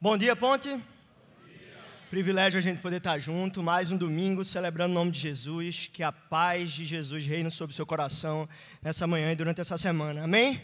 [0.00, 0.68] Bom dia, Ponte.
[0.68, 0.80] Bom
[1.60, 1.72] dia.
[2.08, 6.04] Privilégio a gente poder estar junto, mais um domingo, celebrando o nome de Jesus, que
[6.04, 8.48] a paz de Jesus reine sobre o seu coração
[8.80, 10.22] nessa manhã e durante essa semana.
[10.22, 10.62] Amém?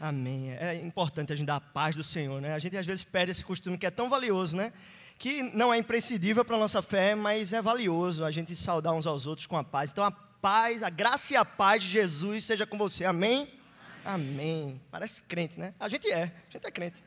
[0.00, 0.50] Amém?
[0.50, 0.56] Amém.
[0.58, 2.52] É importante a gente dar a paz do Senhor, né?
[2.52, 4.72] A gente às vezes perde esse costume que é tão valioso, né?
[5.20, 9.06] Que não é imprescindível para a nossa fé, mas é valioso a gente saudar uns
[9.06, 9.92] aos outros com a paz.
[9.92, 13.04] Então a paz, a graça e a paz de Jesus seja com você.
[13.04, 13.48] Amém?
[14.04, 14.64] Amém.
[14.64, 14.80] Amém.
[14.90, 15.74] Parece crente, né?
[15.78, 17.04] A gente é, a gente é crente.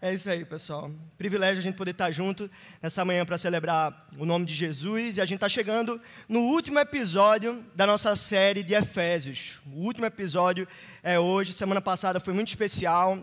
[0.00, 0.90] É isso aí, pessoal.
[1.16, 2.50] Privilégio a gente poder estar junto
[2.82, 5.16] nessa manhã para celebrar o nome de Jesus.
[5.16, 5.98] E a gente está chegando
[6.28, 9.58] no último episódio da nossa série de Efésios.
[9.72, 10.68] O último episódio
[11.02, 11.54] é hoje.
[11.54, 13.18] Semana passada foi muito especial.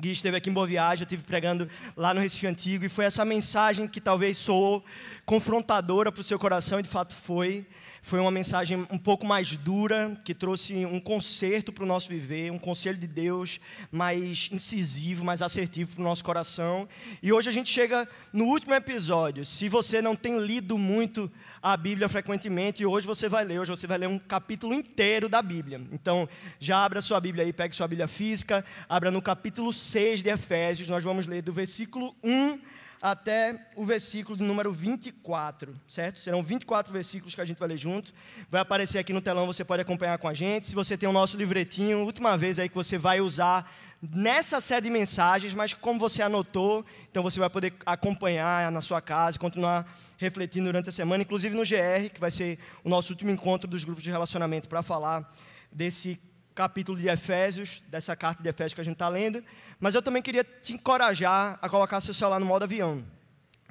[0.00, 3.04] Gui esteve aqui em Boa Viagem, eu estive pregando lá no Recife Antigo, e foi
[3.04, 4.82] essa mensagem que talvez soou
[5.26, 7.66] confrontadora para o seu coração, e de fato foi.
[8.02, 12.50] Foi uma mensagem um pouco mais dura, que trouxe um conserto para o nosso viver,
[12.50, 13.60] um conselho de Deus
[13.92, 16.88] mais incisivo, mais assertivo para o nosso coração.
[17.22, 19.44] E hoje a gente chega no último episódio.
[19.44, 21.30] Se você não tem lido muito
[21.62, 25.42] a Bíblia frequentemente, hoje você vai ler, hoje você vai ler um capítulo inteiro da
[25.42, 25.80] Bíblia.
[25.92, 30.30] Então, já abra sua Bíblia aí, pegue sua Bíblia física, abra no capítulo 6 de
[30.30, 36.20] Efésios, nós vamos ler do versículo 1 até o versículo número 24, certo?
[36.20, 38.12] Serão 24 versículos que a gente vai ler junto.
[38.50, 40.66] Vai aparecer aqui no telão, você pode acompanhar com a gente.
[40.66, 43.70] Se você tem o nosso livretinho, última vez aí que você vai usar
[44.02, 49.00] nessa série de mensagens, mas como você anotou, então você vai poder acompanhar na sua
[49.00, 53.30] casa, continuar refletindo durante a semana, inclusive no GR, que vai ser o nosso último
[53.30, 55.30] encontro dos grupos de relacionamento para falar
[55.72, 56.20] desse
[56.60, 59.42] capítulo de Efésios, dessa carta de Efésios que a gente está lendo.
[59.78, 63.02] Mas eu também queria te encorajar a colocar seu celular no modo avião.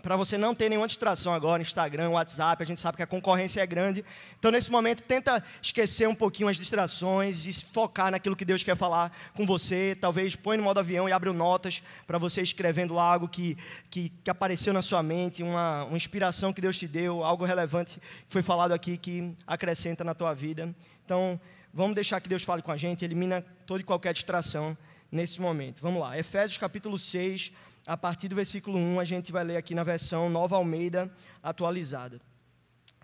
[0.01, 3.61] Para você não ter nenhuma distração agora, Instagram, WhatsApp, a gente sabe que a concorrência
[3.61, 4.03] é grande.
[4.39, 8.75] Então, nesse momento, tenta esquecer um pouquinho as distrações e focar naquilo que Deus quer
[8.75, 9.95] falar com você.
[10.01, 13.55] Talvez põe no modo avião e abre notas para você escrevendo algo que,
[13.91, 17.99] que, que, apareceu na sua mente, uma, uma inspiração que Deus te deu, algo relevante
[17.99, 20.73] que foi falado aqui que acrescenta na tua vida.
[21.05, 21.39] Então,
[21.71, 24.75] Vamos deixar que Deus fale com a gente, elimina toda e qualquer distração
[25.11, 25.81] nesse momento.
[25.81, 27.51] Vamos lá, Efésios capítulo 6,
[27.85, 31.13] a partir do versículo 1, a gente vai ler aqui na versão Nova Almeida
[31.43, 32.19] atualizada.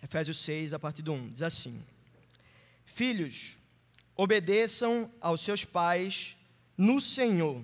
[0.01, 1.79] Efésios 6, a partir do 1, diz assim:
[2.85, 3.55] Filhos,
[4.15, 6.35] obedeçam aos seus pais
[6.75, 7.63] no Senhor,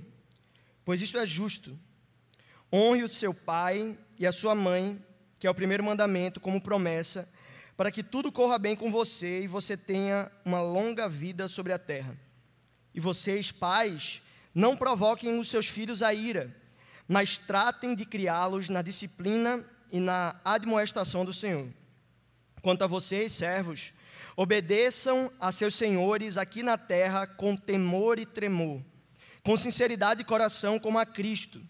[0.86, 1.78] pois isso é justo.
[2.72, 5.04] Honre o seu pai e a sua mãe,
[5.40, 7.28] que é o primeiro mandamento, como promessa
[7.76, 11.80] para que tudo corra bem com você e você tenha uma longa vida sobre a
[11.80, 12.18] terra.
[12.94, 14.22] E vocês, pais,
[14.54, 16.56] não provoquem os seus filhos a ira,
[17.08, 21.68] mas tratem de criá-los na disciplina e na admoestação do Senhor.
[22.62, 23.94] Quanto a vocês, servos,
[24.36, 28.82] obedeçam a seus senhores aqui na terra com temor e tremor,
[29.44, 31.62] com sinceridade de coração, como a Cristo,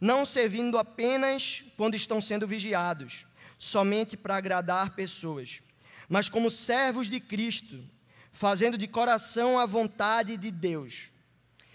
[0.00, 3.26] não servindo apenas quando estão sendo vigiados
[3.62, 5.62] somente para agradar pessoas,
[6.08, 7.80] mas como servos de Cristo,
[8.32, 11.12] fazendo de coração a vontade de Deus.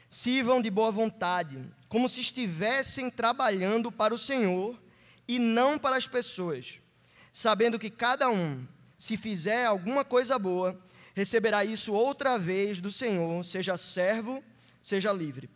[0.09, 4.78] Sirvam de boa vontade, como se estivessem trabalhando para o Senhor
[5.25, 6.78] e não para as pessoas,
[7.31, 8.68] sabendo que cada um,
[8.98, 10.78] se fizer alguma coisa boa,
[11.16, 14.44] receberá isso outra vez do Senhor, seja servo,
[14.81, 15.50] seja livre.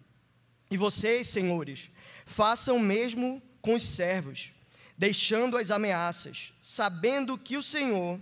[0.70, 1.92] E vocês, senhores,
[2.26, 4.54] façam o mesmo com os servos
[4.98, 8.20] deixando as ameaças, sabendo que o Senhor,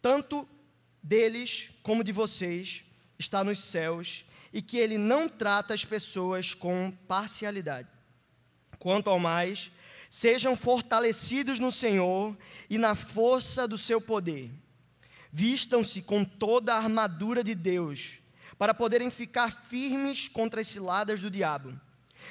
[0.00, 0.48] tanto
[1.02, 2.84] deles como de vocês,
[3.18, 7.88] está nos céus e que ele não trata as pessoas com parcialidade.
[8.78, 9.70] Quanto ao mais,
[10.10, 12.36] sejam fortalecidos no Senhor
[12.68, 14.50] e na força do seu poder.
[15.32, 18.18] Vistam-se com toda a armadura de Deus,
[18.58, 21.78] para poderem ficar firmes contra as ciladas do diabo.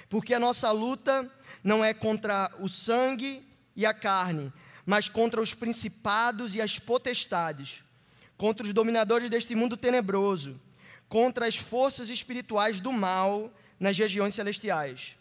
[0.10, 1.32] Porque a nossa luta
[1.64, 3.44] não é contra o sangue
[3.76, 4.52] e a carne,
[4.86, 7.84] mas contra os principados e as potestades,
[8.38, 10.60] contra os dominadores deste mundo tenebroso,
[11.08, 15.16] contra as forças espirituais do mal nas regiões celestiais.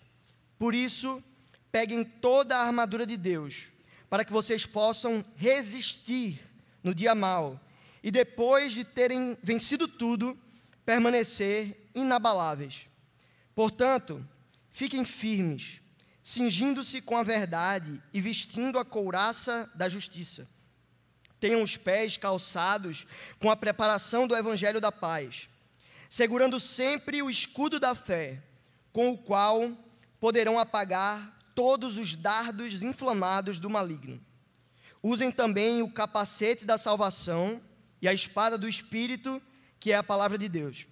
[0.59, 1.23] Por isso,
[1.71, 3.69] peguem toda a armadura de Deus,
[4.09, 6.41] para que vocês possam resistir
[6.83, 7.61] no dia mal
[8.03, 10.39] e depois de terem vencido tudo,
[10.85, 12.87] permanecer inabaláveis.
[13.55, 14.27] Portanto,
[14.71, 15.78] fiquem firmes
[16.29, 20.47] cingindo-se com a verdade e vestindo a couraça da justiça.
[21.41, 23.07] Tenham os pés calçados
[23.39, 25.49] com a preparação do evangelho da paz,
[26.07, 28.43] segurando sempre o escudo da fé,
[28.93, 29.75] com o qual
[30.21, 34.21] poderão apagar todos os dardos inflamados do maligno.
[35.03, 37.59] Usem também o capacete da salvação
[38.03, 39.41] e a espada do Espírito,
[39.81, 40.87] que é a palavra de Deus.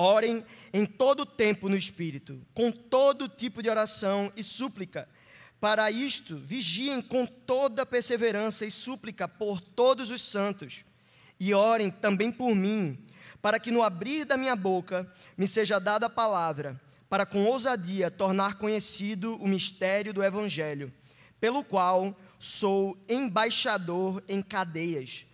[0.00, 5.08] Orem em todo tempo no Espírito, com todo tipo de oração e súplica.
[5.60, 10.84] Para isto, vigiem com toda perseverança e súplica por todos os santos.
[11.40, 13.04] E orem também por mim,
[13.42, 18.08] para que no abrir da minha boca me seja dada a palavra, para com ousadia
[18.08, 20.92] tornar conhecido o mistério do Evangelho,
[21.40, 25.26] pelo qual sou embaixador em cadeias,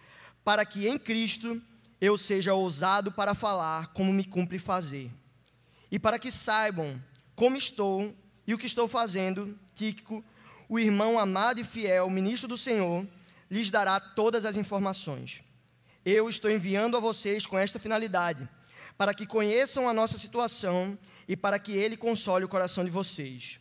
[0.43, 1.61] para que em Cristo
[2.05, 5.11] eu seja ousado para falar como me cumpre fazer.
[5.91, 7.03] E para que saibam
[7.35, 8.15] como estou
[8.47, 10.23] e o que estou fazendo, Tíquico,
[10.69, 13.07] o irmão amado e fiel, ministro do Senhor,
[13.51, 15.43] lhes dará todas as informações.
[16.05, 18.47] Eu estou enviando a vocês com esta finalidade,
[18.99, 23.59] para que conheçam a nossa situação e para que ele console o coração de vocês.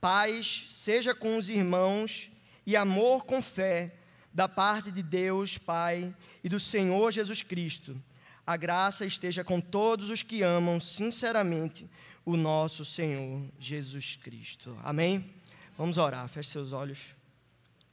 [0.00, 2.30] Paz seja com os irmãos
[2.66, 3.94] e amor com fé
[4.34, 7.96] da parte de Deus Pai e do Senhor Jesus Cristo.
[8.44, 11.88] A graça esteja com todos os que amam sinceramente
[12.26, 14.76] o nosso Senhor Jesus Cristo.
[14.82, 15.32] Amém?
[15.78, 16.98] Vamos orar, feche seus olhos.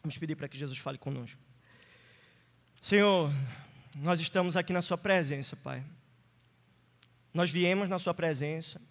[0.03, 1.39] Vamos pedir para que Jesus fale conosco.
[2.81, 3.31] Senhor,
[3.99, 5.83] nós estamos aqui na Sua presença, Pai.
[7.33, 8.81] Nós viemos na Sua presença,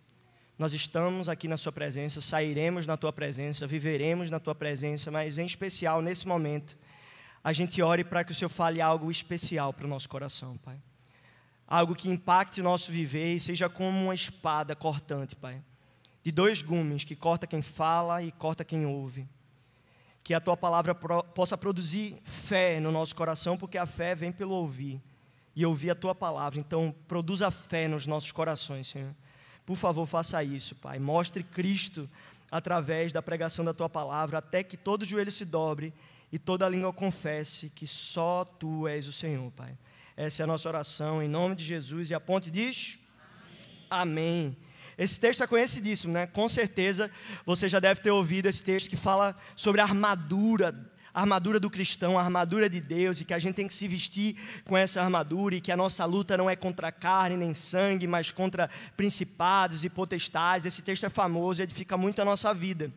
[0.56, 5.36] nós estamos aqui na Sua presença, sairemos na Tua presença, viveremos na Tua presença, mas
[5.36, 6.76] em especial nesse momento
[7.42, 10.80] a gente ore para que o Senhor fale algo especial para o nosso coração, Pai.
[11.66, 15.62] Algo que impacte o nosso viver e seja como uma espada cortante, Pai.
[16.22, 19.26] De dois gumes, que corta quem fala e corta quem ouve.
[20.22, 24.54] Que a tua palavra possa produzir fé no nosso coração, porque a fé vem pelo
[24.54, 25.00] ouvir.
[25.56, 26.60] E ouvir a tua palavra.
[26.60, 29.14] Então, produza fé nos nossos corações, Senhor.
[29.64, 30.98] Por favor, faça isso, Pai.
[30.98, 32.08] Mostre Cristo
[32.50, 35.94] através da pregação da tua palavra, até que todo joelho se dobre
[36.32, 39.76] e toda língua confesse que só tu és o Senhor, Pai.
[40.16, 42.10] Essa é a nossa oração, em nome de Jesus.
[42.10, 42.98] E a ponte diz:
[43.88, 44.46] Amém.
[44.48, 44.56] Amém.
[44.98, 46.26] Esse texto é conhecidíssimo, né?
[46.26, 47.10] Com certeza
[47.46, 50.78] você já deve ter ouvido esse texto que fala sobre a armadura,
[51.14, 53.88] a armadura do cristão, a armadura de Deus, e que a gente tem que se
[53.88, 54.36] vestir
[54.66, 58.30] com essa armadura, e que a nossa luta não é contra carne nem sangue, mas
[58.30, 60.66] contra principados e potestades.
[60.66, 62.92] Esse texto é famoso e edifica muito a nossa vida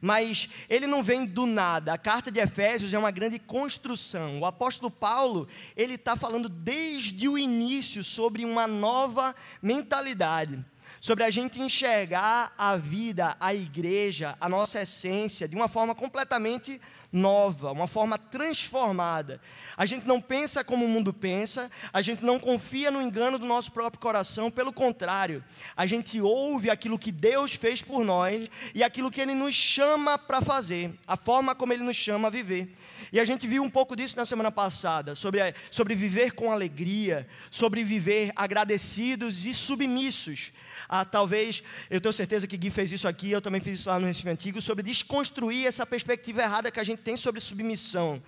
[0.00, 1.92] mas ele não vem do nada.
[1.92, 4.40] A carta de Efésios é uma grande construção.
[4.40, 10.64] O apóstolo Paulo, ele está falando desde o início sobre uma nova mentalidade,
[11.00, 16.80] sobre a gente enxergar a vida, a igreja, a nossa essência, de uma forma completamente
[17.14, 19.40] nova, uma forma transformada.
[19.76, 23.46] A gente não pensa como o mundo pensa, a gente não confia no engano do
[23.46, 25.42] nosso próprio coração, pelo contrário,
[25.76, 30.18] a gente ouve aquilo que Deus fez por nós e aquilo que Ele nos chama
[30.18, 32.74] para fazer, a forma como Ele nos chama a viver.
[33.12, 37.28] E a gente viu um pouco disso na semana passada, sobre, sobre viver com alegria,
[37.48, 40.52] sobre viver agradecidos e submissos.
[40.88, 43.98] Ah, talvez, eu tenho certeza que Gui fez isso aqui, eu também fiz isso lá
[43.98, 48.22] no Recife Antigo, sobre desconstruir essa perspectiva errada que a gente tem sobre submissão.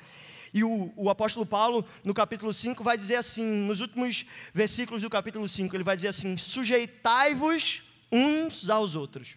[0.52, 4.24] E o, o, apóstolo Paulo, no capítulo 5, vai dizer assim, nos últimos
[4.54, 7.82] versículos do capítulo 5, ele vai dizer assim: sujeitai-vos
[8.12, 9.36] uns aos outros.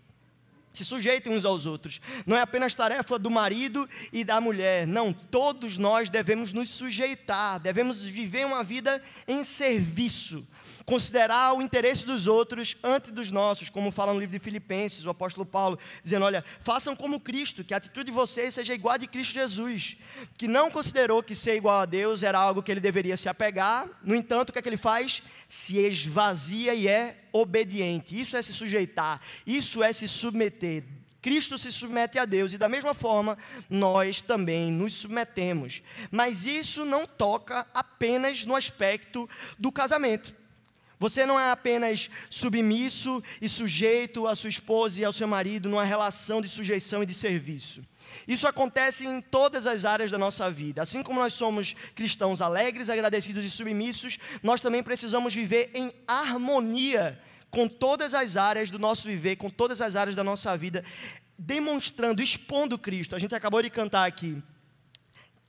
[0.72, 2.00] Se sujeitem uns aos outros.
[2.26, 4.86] Não é apenas tarefa do marido e da mulher.
[4.86, 10.48] Não, todos nós devemos nos sujeitar, devemos viver uma vida em serviço
[10.90, 15.12] considerar o interesse dos outros antes dos nossos, como fala no livro de Filipenses, o
[15.12, 18.98] apóstolo Paulo, dizendo: Olha, façam como Cristo, que a atitude de vocês seja igual a
[18.98, 19.98] de Cristo Jesus,
[20.36, 23.88] que não considerou que ser igual a Deus era algo que ele deveria se apegar,
[24.04, 25.22] no entanto, o que é que ele faz?
[25.48, 28.20] Se esvazia e é obediente.
[28.20, 30.84] Isso é se sujeitar, isso é se submeter.
[31.22, 33.38] Cristo se submete a Deus e, da mesma forma,
[33.70, 35.84] nós também nos submetemos.
[36.10, 40.39] Mas isso não toca apenas no aspecto do casamento.
[41.00, 45.86] Você não é apenas submisso e sujeito à sua esposa e ao seu marido numa
[45.86, 47.82] relação de sujeição e de serviço.
[48.28, 50.82] Isso acontece em todas as áreas da nossa vida.
[50.82, 57.20] Assim como nós somos cristãos alegres, agradecidos e submissos, nós também precisamos viver em harmonia
[57.50, 60.84] com todas as áreas do nosso viver, com todas as áreas da nossa vida,
[61.38, 63.16] demonstrando, expondo Cristo.
[63.16, 64.44] A gente acabou de cantar aqui.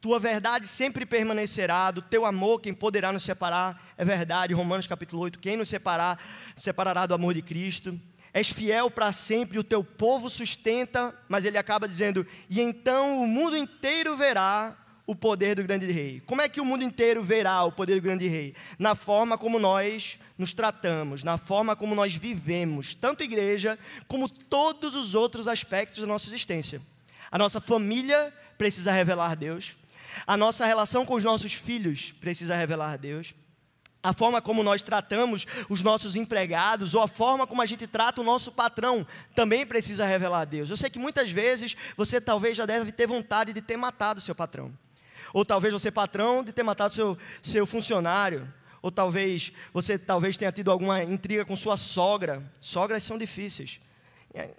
[0.01, 3.93] Tua verdade sempre permanecerá, do teu amor quem poderá nos separar?
[3.99, 6.19] É verdade, Romanos capítulo 8, quem nos separar,
[6.57, 8.01] separará do amor de Cristo.
[8.33, 13.27] És fiel para sempre, o teu povo sustenta, mas ele acaba dizendo: "E então o
[13.27, 14.75] mundo inteiro verá
[15.07, 16.23] o poder do grande rei".
[16.25, 18.55] Como é que o mundo inteiro verá o poder do grande rei?
[18.79, 23.79] Na forma como nós nos tratamos, na forma como nós vivemos, tanto igreja
[24.09, 26.81] como todos os outros aspectos da nossa existência.
[27.31, 29.80] A nossa família precisa revelar Deus.
[30.27, 33.35] A nossa relação com os nossos filhos precisa revelar a Deus.
[34.03, 38.21] A forma como nós tratamos os nossos empregados, ou a forma como a gente trata
[38.21, 40.71] o nosso patrão, também precisa revelar a Deus.
[40.71, 44.35] Eu sei que muitas vezes você talvez já deve ter vontade de ter matado seu
[44.35, 44.73] patrão.
[45.35, 48.51] Ou talvez você, patrão, de ter matado seu, seu funcionário.
[48.83, 52.43] Ou talvez você talvez tenha tido alguma intriga com sua sogra.
[52.59, 53.81] Sogras são difíceis.
[54.33, 54.51] É,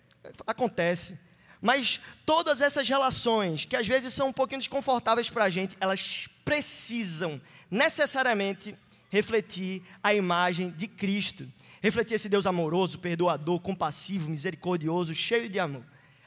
[0.45, 1.17] acontece.
[1.61, 6.27] Mas todas essas relações, que às vezes são um pouquinho desconfortáveis para a gente, elas
[6.43, 7.39] precisam
[7.69, 8.75] necessariamente
[9.09, 11.47] refletir a imagem de Cristo.
[11.81, 15.83] Refletir esse Deus amoroso, perdoador, compassivo, misericordioso, cheio de amor.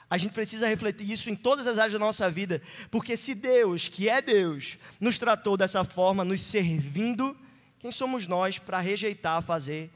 [0.09, 3.89] A gente precisa refletir isso em todas as áreas da nossa vida, porque se Deus,
[3.89, 7.37] que é Deus, nos tratou dessa forma, nos servindo,
[7.79, 9.91] quem somos nós para rejeitar fazer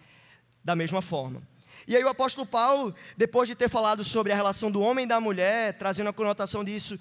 [0.64, 1.42] da mesma forma?
[1.88, 5.08] E aí o apóstolo Paulo, depois de ter falado sobre a relação do homem e
[5.08, 7.00] da mulher, trazendo a conotação disso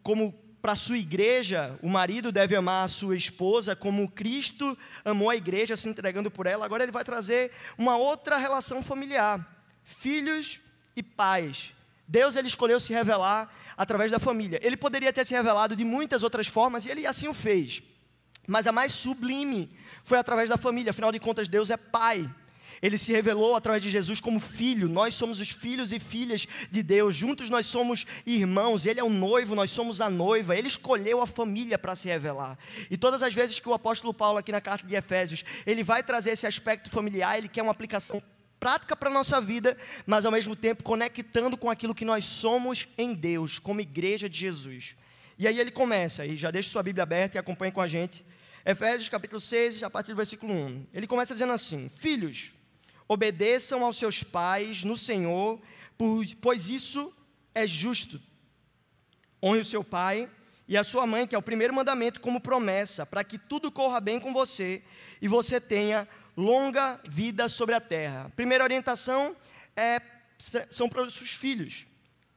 [0.00, 0.32] como
[0.62, 5.76] para sua igreja, o marido deve amar a sua esposa como Cristo amou a igreja,
[5.76, 6.64] se entregando por ela.
[6.64, 9.44] Agora ele vai trazer uma outra relação familiar:
[9.82, 10.60] filhos
[10.94, 11.72] e pais.
[12.06, 14.60] Deus ele escolheu se revelar através da família.
[14.62, 17.82] Ele poderia ter se revelado de muitas outras formas e ele assim o fez.
[18.46, 19.68] Mas a mais sublime
[20.04, 20.90] foi através da família.
[20.90, 22.32] Afinal de contas, Deus é pai.
[22.82, 24.88] Ele se revelou através de Jesus como filho.
[24.88, 27.14] Nós somos os filhos e filhas de Deus.
[27.14, 28.86] Juntos nós somos irmãos.
[28.86, 30.56] Ele é o noivo, nós somos a noiva.
[30.56, 32.58] Ele escolheu a família para se revelar.
[32.90, 36.02] E todas as vezes que o apóstolo Paulo, aqui na carta de Efésios, ele vai
[36.02, 38.22] trazer esse aspecto familiar, ele quer uma aplicação
[38.58, 42.88] prática para a nossa vida, mas ao mesmo tempo conectando com aquilo que nós somos
[42.96, 44.96] em Deus, como igreja de Jesus.
[45.38, 48.24] E aí ele começa, e já deixa sua Bíblia aberta e acompanhe com a gente.
[48.64, 50.86] Efésios capítulo 6, a partir do versículo 1.
[50.92, 52.52] Ele começa dizendo assim: Filhos,
[53.08, 55.60] Obedeçam aos seus pais no Senhor,
[56.40, 57.12] pois isso
[57.54, 58.20] é justo.
[59.42, 60.28] Honre o seu pai
[60.66, 64.00] e a sua mãe, que é o primeiro mandamento, como promessa, para que tudo corra
[64.00, 64.82] bem com você
[65.22, 68.30] e você tenha longa vida sobre a terra.
[68.34, 69.36] Primeira orientação
[69.76, 70.00] é,
[70.38, 71.86] são para os seus filhos.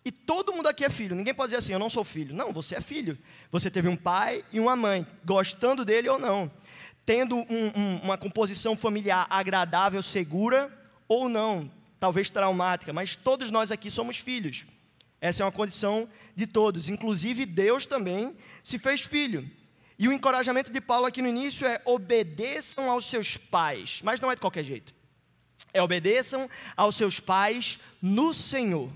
[0.05, 1.15] E todo mundo aqui é filho.
[1.15, 2.33] Ninguém pode dizer assim, eu não sou filho.
[2.33, 3.17] Não, você é filho.
[3.51, 6.49] Você teve um pai e uma mãe, gostando dele ou não
[7.09, 10.71] tendo um, um, uma composição familiar agradável, segura
[11.07, 11.67] ou não,
[11.99, 14.63] talvez traumática, mas todos nós aqui somos filhos.
[15.19, 19.49] Essa é uma condição de todos, inclusive Deus também se fez filho.
[19.97, 24.31] E o encorajamento de Paulo aqui no início é obedeçam aos seus pais, mas não
[24.31, 24.93] é de qualquer jeito.
[25.73, 26.47] É obedeçam
[26.77, 28.87] aos seus pais no Senhor,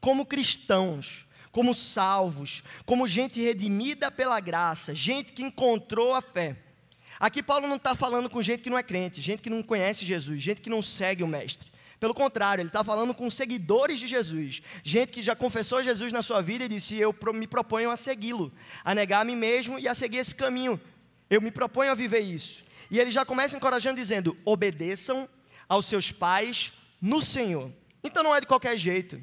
[0.00, 6.56] como cristãos, como salvos, como gente redimida pela graça, gente que encontrou a fé.
[7.22, 10.04] Aqui Paulo não está falando com gente que não é crente, gente que não conhece
[10.04, 11.70] Jesus, gente que não segue o Mestre.
[12.00, 16.20] Pelo contrário, ele está falando com seguidores de Jesus, gente que já confessou Jesus na
[16.20, 18.52] sua vida e disse: Eu me proponho a segui-lo,
[18.84, 20.80] a negar a mim mesmo e a seguir esse caminho.
[21.30, 22.64] Eu me proponho a viver isso.
[22.90, 25.28] E ele já começa encorajando, dizendo: Obedeçam
[25.68, 27.70] aos seus pais no Senhor.
[28.02, 29.22] Então não é de qualquer jeito.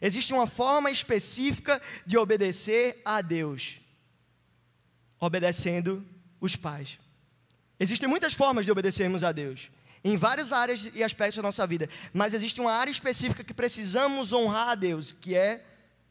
[0.00, 3.76] Existe uma forma específica de obedecer a Deus,
[5.20, 6.02] obedecendo
[6.40, 6.98] os pais.
[7.80, 9.70] Existem muitas formas de obedecermos a Deus,
[10.02, 14.32] em várias áreas e aspectos da nossa vida, mas existe uma área específica que precisamos
[14.32, 15.64] honrar a Deus, que é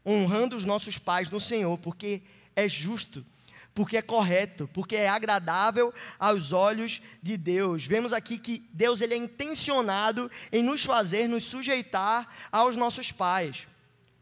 [0.06, 2.22] honrando os nossos pais no Senhor, porque
[2.56, 3.26] é justo,
[3.74, 7.86] porque é correto, porque é agradável aos olhos de Deus.
[7.86, 13.68] Vemos aqui que Deus ele é intencionado em nos fazer nos sujeitar aos nossos pais,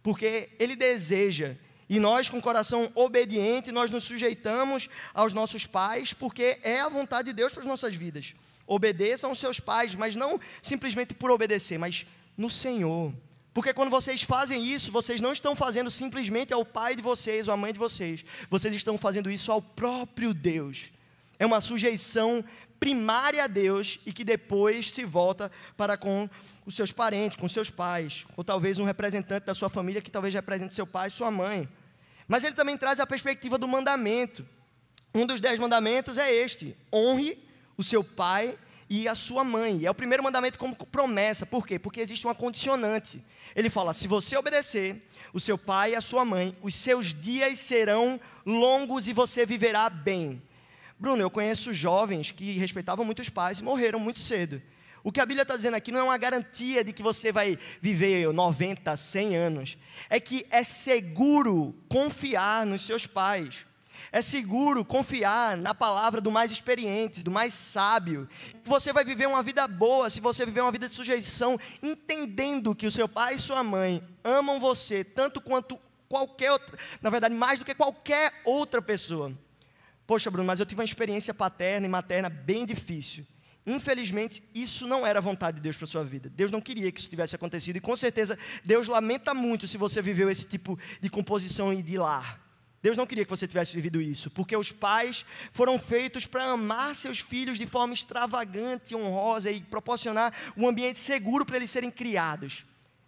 [0.01, 1.55] porque ele deseja
[1.89, 6.89] e nós, com o coração obediente, nós nos sujeitamos aos nossos pais, porque é a
[6.89, 8.33] vontade de Deus para as nossas vidas.
[8.65, 13.13] Obedeçam aos seus pais, mas não simplesmente por obedecer, mas no Senhor.
[13.53, 17.53] Porque quando vocês fazem isso, vocês não estão fazendo simplesmente ao pai de vocês ou
[17.53, 20.89] à mãe de vocês, vocês estão fazendo isso ao próprio Deus.
[21.37, 22.43] É uma sujeição
[22.79, 26.29] primária a Deus e que depois se volta para com
[26.65, 30.33] os seus parentes, com seus pais, ou talvez um representante da sua família que talvez
[30.33, 31.67] represente seu pai sua mãe.
[32.27, 34.45] Mas ele também traz a perspectiva do mandamento.
[35.13, 37.37] Um dos dez mandamentos é este: honre
[37.77, 38.57] o seu pai
[38.89, 39.85] e a sua mãe.
[39.85, 41.45] É o primeiro mandamento como promessa.
[41.45, 41.79] Por quê?
[41.79, 43.23] Porque existe uma condicionante.
[43.55, 47.59] Ele fala: se você obedecer o seu pai e a sua mãe, os seus dias
[47.59, 50.41] serão longos e você viverá bem.
[50.97, 54.61] Bruno, eu conheço jovens que respeitavam muito os pais e morreram muito cedo.
[55.03, 57.59] O que a Bíblia está dizendo aqui não é uma garantia de que você vai
[57.79, 59.77] viver 90, 100 anos.
[60.09, 63.67] É que é seguro confiar nos seus pais.
[64.11, 68.27] É seguro confiar na palavra do mais experiente, do mais sábio.
[68.63, 72.87] Você vai viver uma vida boa se você viver uma vida de sujeição, entendendo que
[72.87, 77.59] o seu pai e sua mãe amam você tanto quanto qualquer outra, na verdade, mais
[77.59, 79.33] do que qualquer outra pessoa.
[80.07, 83.25] Poxa, Bruno, mas eu tive uma experiência paterna e materna bem difícil.
[83.65, 86.29] Infelizmente, isso não era a vontade de Deus para sua vida.
[86.29, 87.77] Deus não queria que isso tivesse acontecido.
[87.77, 91.97] E com certeza, Deus lamenta muito se você viveu esse tipo de composição e de
[91.97, 92.39] lar.
[92.83, 96.93] Deus não queria que você tivesse vivido isso, porque os pais foram feitos para amar
[96.93, 102.63] seus filhos de forma extravagante, honrosa e proporcionar um ambiente seguro para eles serem criados.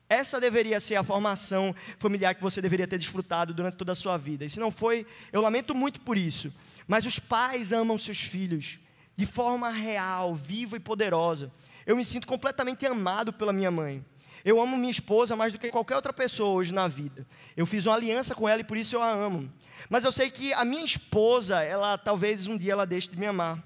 [0.10, 4.18] Essa deveria ser a formação familiar que você deveria ter desfrutado durante toda a sua
[4.18, 4.46] vida.
[4.46, 6.52] E se não foi, eu lamento muito por isso.
[6.88, 8.80] Mas os pais amam seus filhos
[9.16, 11.52] de forma real, viva e poderosa.
[11.86, 14.06] Eu me sinto completamente amado pela minha mãe.
[14.46, 17.28] Eu amo minha esposa mais do que qualquer outra pessoa hoje na vida.
[17.56, 19.52] Eu fiz uma aliança com ela e por isso eu a amo.
[19.90, 23.26] Mas eu sei que a minha esposa, ela talvez um dia ela deixe de me
[23.26, 23.62] amar.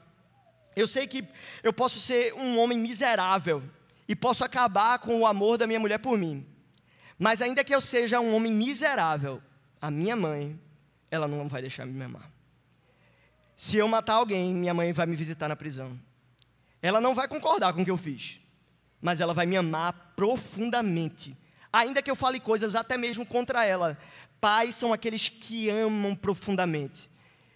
[0.75, 1.23] Eu sei que
[1.61, 3.61] eu posso ser um homem miserável
[4.07, 6.45] e posso acabar com o amor da minha mulher por mim.
[7.19, 9.41] Mas ainda que eu seja um homem miserável,
[9.79, 10.59] a minha mãe,
[11.11, 12.30] ela não vai deixar me amar.
[13.63, 15.95] Se eu matar alguém, minha mãe vai me visitar na prisão.
[16.81, 18.39] Ela não vai concordar com o que eu fiz,
[18.99, 21.37] mas ela vai me amar profundamente.
[21.71, 23.99] Ainda que eu fale coisas até mesmo contra ela.
[24.41, 27.07] Pais são aqueles que amam profundamente.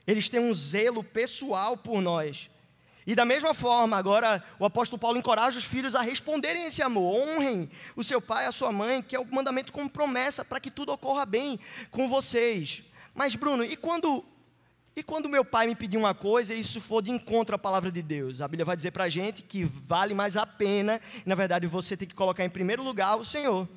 [0.06, 2.52] Eles têm um zelo pessoal por nós.
[3.08, 7.16] E da mesma forma, agora o apóstolo Paulo encoraja os filhos a responderem esse amor.
[7.16, 10.60] Honrem o seu pai e a sua mãe, que é o mandamento com promessa para
[10.60, 11.60] que tudo ocorra bem
[11.90, 12.84] com vocês.
[13.16, 14.24] Mas, Bruno, e quando
[14.96, 18.02] e quando meu pai me pedir uma coisa isso for de encontro à palavra de
[18.02, 18.40] Deus?
[18.40, 21.98] A Bíblia vai dizer para a gente que vale mais a pena, na verdade você
[21.98, 23.68] tem que colocar em primeiro lugar o Senhor.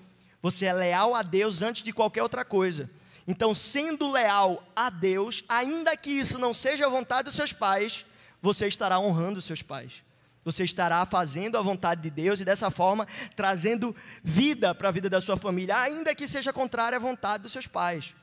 [0.41, 2.89] Você é leal a Deus antes de qualquer outra coisa.
[3.27, 8.07] Então, sendo leal a Deus, ainda que isso não seja a vontade dos seus pais,
[8.41, 10.03] você estará honrando os seus pais.
[10.45, 13.07] Você estará fazendo a vontade de Deus e dessa forma
[13.37, 17.53] trazendo vida para a vida da sua família, ainda que seja contrária à vontade dos
[17.53, 18.15] seus pais.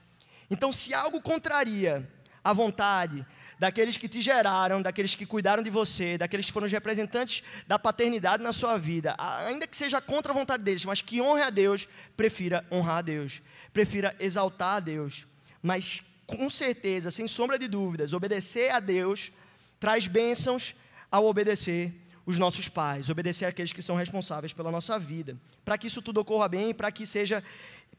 [0.50, 2.10] Então, se algo contraria
[2.46, 3.26] a vontade
[3.58, 7.80] daqueles que te geraram, daqueles que cuidaram de você, daqueles que foram os representantes da
[7.80, 11.50] paternidade na sua vida, ainda que seja contra a vontade deles, mas que honre a
[11.50, 13.42] Deus, prefira honrar a Deus,
[13.74, 15.26] prefira exaltar a Deus.
[15.60, 19.32] Mas com certeza, sem sombra de dúvidas, obedecer a Deus
[19.80, 20.76] traz bênçãos
[21.12, 21.94] ao obedecer
[22.28, 26.20] os nossos pais, obedecer aqueles que são responsáveis pela nossa vida, para que isso tudo
[26.20, 27.44] ocorra bem, para que seja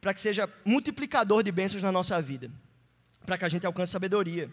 [0.01, 2.51] para que seja multiplicador de bênçãos na nossa vida
[3.27, 4.49] para que a gente alcance sabedoria.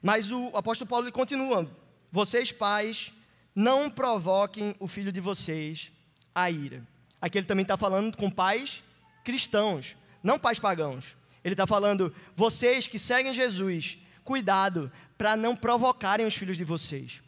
[0.00, 1.68] Mas o apóstolo Paulo ele continua:
[2.10, 3.12] vocês pais
[3.54, 5.90] não provoquem o filho de vocês
[6.34, 6.86] a ira.
[7.20, 8.82] Aqui ele também está falando com pais
[9.24, 11.16] cristãos, não pais pagãos.
[11.42, 17.23] Ele está falando, vocês que seguem Jesus, cuidado para não provocarem os filhos de vocês.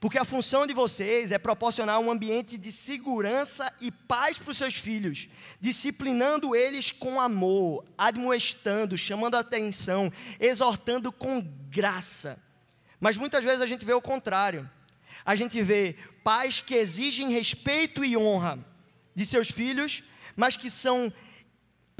[0.00, 4.56] Porque a função de vocês é proporcionar um ambiente de segurança e paz para os
[4.56, 5.28] seus filhos,
[5.60, 10.10] disciplinando eles com amor, admoestando, chamando a atenção,
[10.40, 12.42] exortando com graça.
[12.98, 14.68] Mas muitas vezes a gente vê o contrário.
[15.22, 18.58] A gente vê pais que exigem respeito e honra
[19.14, 20.02] de seus filhos,
[20.34, 21.12] mas que são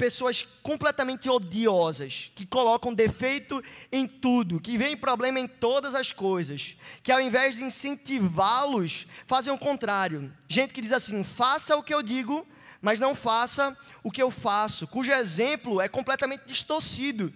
[0.01, 6.75] pessoas completamente odiosas, que colocam defeito em tudo, que veem problema em todas as coisas,
[7.03, 10.33] que ao invés de incentivá-los, fazem o contrário.
[10.47, 12.47] Gente que diz assim: faça o que eu digo,
[12.81, 17.31] mas não faça o que eu faço, cujo exemplo é completamente distorcido.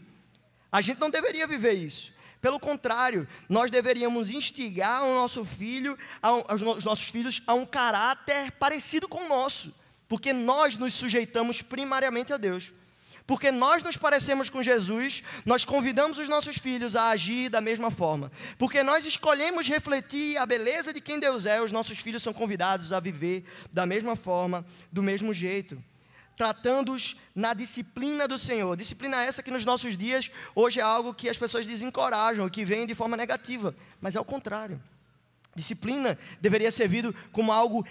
[0.72, 2.12] A gente não deveria viver isso.
[2.42, 5.96] Pelo contrário, nós deveríamos instigar o nosso filho,
[6.52, 9.72] os nossos filhos a um caráter parecido com o nosso
[10.08, 12.72] porque nós nos sujeitamos primariamente a Deus.
[13.28, 17.90] Porque nós nos parecemos com Jesus, nós convidamos os nossos filhos a agir da mesma
[17.90, 18.32] forma.
[18.58, 22.94] Porque nós escolhemos refletir a beleza de quem Deus é, os nossos filhos são convidados
[22.94, 25.82] a viver da mesma forma, do mesmo jeito.
[26.38, 28.78] Tratando-os na disciplina do Senhor.
[28.78, 32.86] Disciplina essa que nos nossos dias hoje é algo que as pessoas desencorajam, que vem
[32.86, 33.76] de forma negativa.
[34.00, 34.80] Mas é o contrário.
[35.56, 37.88] Disciplina deveria ser visto como algo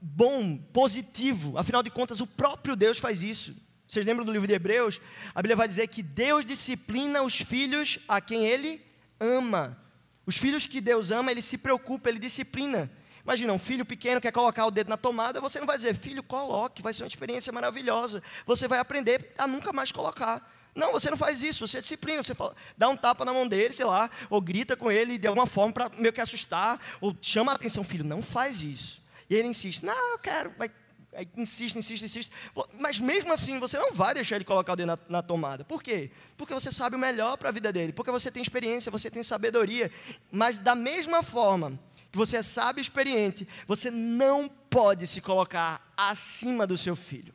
[0.00, 1.58] bom, positivo.
[1.58, 3.54] Afinal de contas, o próprio Deus faz isso.
[3.86, 5.00] Vocês lembram do livro de Hebreus?
[5.34, 8.82] A Bíblia vai dizer que Deus disciplina os filhos a quem Ele
[9.18, 9.82] ama.
[10.26, 12.90] Os filhos que Deus ama, Ele se preocupa, Ele disciplina.
[13.24, 16.22] Imagina, um filho pequeno quer colocar o dedo na tomada, você não vai dizer, filho,
[16.22, 18.22] coloque, vai ser uma experiência maravilhosa.
[18.46, 20.50] Você vai aprender a nunca mais colocar.
[20.74, 23.74] Não, você não faz isso, você disciplina, você fala, dá um tapa na mão dele,
[23.74, 27.52] sei lá, ou grita com ele de alguma forma para meio que assustar, ou chama
[27.52, 29.02] a atenção, filho, não faz isso.
[29.28, 30.70] E ele insiste, não, eu quero, vai,
[31.12, 32.32] aí insiste, insiste, insiste.
[32.78, 35.64] Mas mesmo assim, você não vai deixar ele colocar o dedo na, na tomada.
[35.64, 36.10] Por quê?
[36.36, 39.22] Porque você sabe o melhor para a vida dele, porque você tem experiência, você tem
[39.22, 39.90] sabedoria.
[40.30, 41.78] Mas da mesma forma
[42.10, 47.34] que você é sábio e experiente, você não pode se colocar acima do seu filho.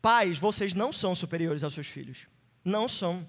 [0.00, 2.28] Pais, vocês não são superiores aos seus filhos.
[2.64, 3.26] Não são.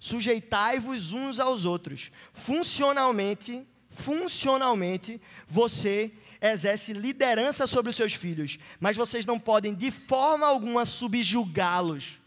[0.00, 2.10] Sujeitai-vos uns aos outros.
[2.32, 6.12] Funcionalmente, funcionalmente, você
[6.42, 12.20] exerce liderança sobre os seus filhos, mas vocês não podem de forma alguma subjugá-los.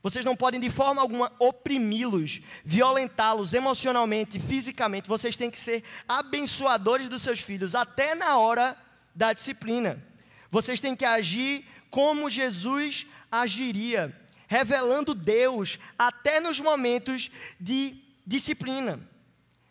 [0.00, 5.08] Vocês não podem de forma alguma oprimi-los, violentá-los emocionalmente, fisicamente.
[5.08, 8.76] Vocês têm que ser abençoadores dos seus filhos, até na hora
[9.12, 10.00] da disciplina.
[10.50, 14.16] Vocês têm que agir como Jesus agiria,
[14.46, 19.00] revelando Deus até nos momentos de disciplina.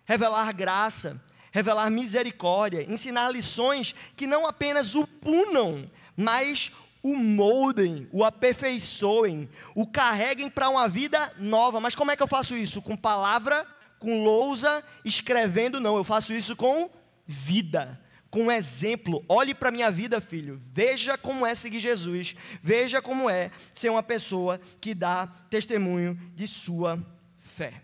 [0.04, 8.23] Revelar graça, revelar misericórdia, ensinar lições que não apenas o punam, mas o moldem, o
[8.23, 11.79] aperfeiçoem, o carreguem para uma vida nova.
[11.79, 12.81] Mas como é que eu faço isso?
[12.81, 13.65] Com palavra,
[13.99, 15.79] com lousa, escrevendo?
[15.79, 16.89] Não, eu faço isso com
[17.25, 19.23] vida, com exemplo.
[19.29, 20.60] Olhe para a minha vida, filho.
[20.62, 22.36] Veja como é seguir Jesus.
[22.62, 26.99] Veja como é ser uma pessoa que dá testemunho de sua
[27.39, 27.81] fé.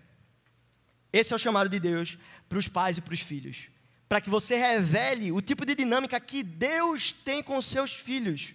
[1.12, 3.68] Esse é o chamado de Deus para os pais e para os filhos.
[4.08, 8.54] Para que você revele o tipo de dinâmica que Deus tem com seus filhos.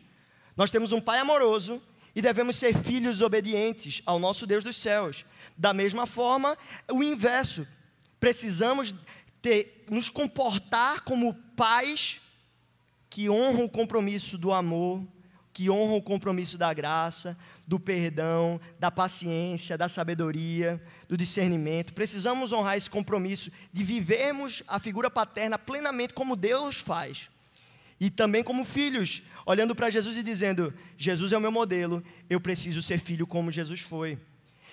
[0.57, 1.83] Nós temos um Pai amoroso
[2.15, 5.25] e devemos ser filhos obedientes ao nosso Deus dos céus.
[5.57, 6.57] Da mesma forma,
[6.91, 7.67] o inverso.
[8.19, 8.95] Precisamos
[9.41, 12.21] ter, nos comportar como pais
[13.09, 15.07] que honram o compromisso do amor,
[15.53, 21.95] que honram o compromisso da graça, do perdão, da paciência, da sabedoria, do discernimento.
[21.95, 27.31] Precisamos honrar esse compromisso de vivermos a figura paterna plenamente como Deus faz.
[27.99, 32.41] E também como filhos, olhando para Jesus e dizendo: Jesus é o meu modelo, eu
[32.41, 34.19] preciso ser filho como Jesus foi.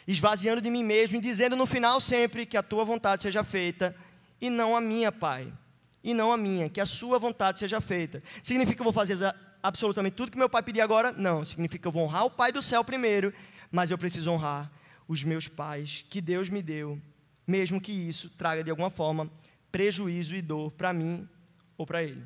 [0.08, 3.96] Esvaziando de mim mesmo e dizendo no final sempre que a tua vontade seja feita
[4.40, 5.52] e não a minha, Pai.
[6.04, 8.22] E não a minha, que a sua vontade seja feita.
[8.44, 9.18] Significa que eu vou fazer
[9.64, 11.12] absolutamente tudo que meu pai pedir agora?
[11.12, 11.44] Não.
[11.44, 13.34] Significa que eu vou honrar o Pai do céu primeiro,
[13.72, 14.72] mas eu preciso honrar
[15.08, 17.02] os meus pais que Deus me deu,
[17.46, 19.30] mesmo que isso traga de alguma forma
[19.72, 21.28] prejuízo e dor para mim
[21.78, 22.24] ou para ele.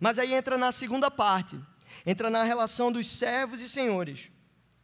[0.00, 1.60] Mas aí entra na segunda parte,
[2.04, 4.30] entra na relação dos servos e senhores.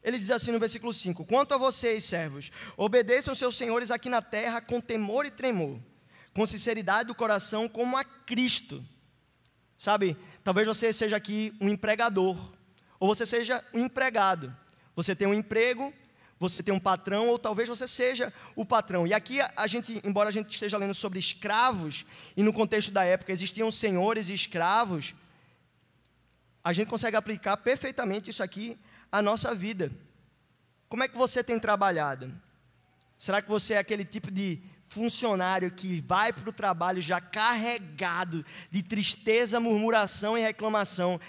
[0.03, 4.23] Ele diz assim no versículo 5: Quanto a vocês, servos, obedeçam seus senhores aqui na
[4.23, 5.79] terra com temor e tremor,
[6.33, 8.85] com sinceridade do coração, como a Cristo.
[9.77, 12.37] Sabe, talvez você seja aqui um empregador,
[13.01, 14.55] ou você seja um empregado.
[14.95, 15.93] Você tem um emprego,
[16.39, 19.07] você tem um patrão, ou talvez você seja o patrão.
[19.07, 23.05] E aqui a gente, embora a gente esteja lendo sobre escravos, e no contexto da
[23.05, 25.15] época existiam senhores e escravos,
[26.63, 28.79] a gente consegue aplicar perfeitamente isso aqui
[29.11, 29.91] à nossa vida.
[30.89, 32.33] Como é que você tem trabalhado?
[33.17, 38.45] Será que você é aquele tipo de funcionário que vai para o trabalho já carregado
[38.71, 41.21] de tristeza, murmuração e reclamação?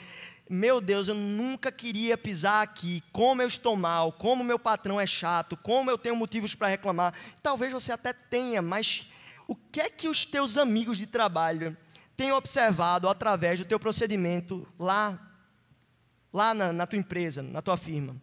[0.50, 5.06] Meu Deus, eu nunca queria pisar aqui, como eu estou mal, como meu patrão é
[5.06, 7.14] chato, como eu tenho motivos para reclamar.
[7.44, 9.12] Talvez você até tenha, mas
[9.48, 11.78] o que é que os teus amigos de trabalho
[12.18, 15.20] têm observado através do teu procedimento lá,
[16.34, 18.20] lá na, na tua empresa, na tua firma?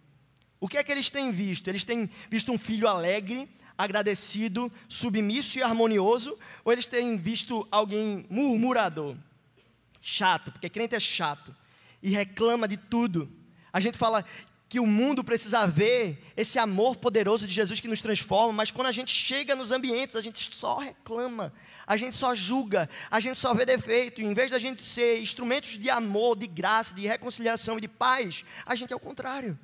[0.59, 1.69] O que é que eles têm visto?
[1.69, 8.27] Eles têm visto um filho alegre, agradecido, submisso e harmonioso, ou eles têm visto alguém
[8.29, 9.15] murmurador,
[10.01, 11.55] chato, porque crente é chato
[12.07, 13.29] e reclama de tudo.
[13.73, 14.25] A gente fala
[14.69, 18.87] que o mundo precisa ver esse amor poderoso de Jesus que nos transforma, mas quando
[18.87, 21.53] a gente chega nos ambientes, a gente só reclama,
[21.85, 24.23] a gente só julga, a gente só vê defeito.
[24.23, 27.89] E em vez da gente ser instrumentos de amor, de graça, de reconciliação e de
[27.89, 29.59] paz, a gente é o contrário.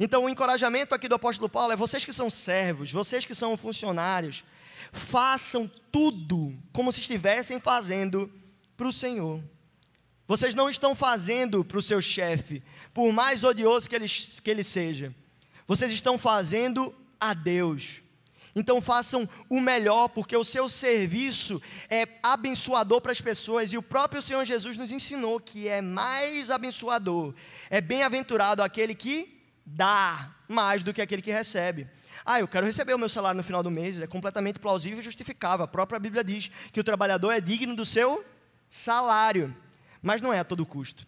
[0.00, 3.56] Então, o encorajamento aqui do apóstolo Paulo é: vocês que são servos, vocês que são
[3.56, 4.42] funcionários,
[4.90, 8.32] façam tudo como se estivessem fazendo
[8.76, 9.40] para o Senhor.
[10.26, 12.62] Vocês não estão fazendo para o seu chefe,
[12.92, 15.14] por mais odioso que ele, que ele seja.
[15.66, 18.00] Vocês estão fazendo a Deus.
[18.54, 23.82] Então façam o melhor, porque o seu serviço é abençoador para as pessoas e o
[23.82, 27.34] próprio Senhor Jesus nos ensinou que é mais abençoador,
[27.68, 31.86] é bem-aventurado aquele que dá mais do que aquele que recebe.
[32.24, 35.02] Ah, eu quero receber o meu salário no final do mês, é completamente plausível e
[35.02, 35.64] justificável.
[35.64, 38.24] A própria Bíblia diz que o trabalhador é digno do seu
[38.68, 39.54] salário
[40.02, 41.06] mas não é a todo custo.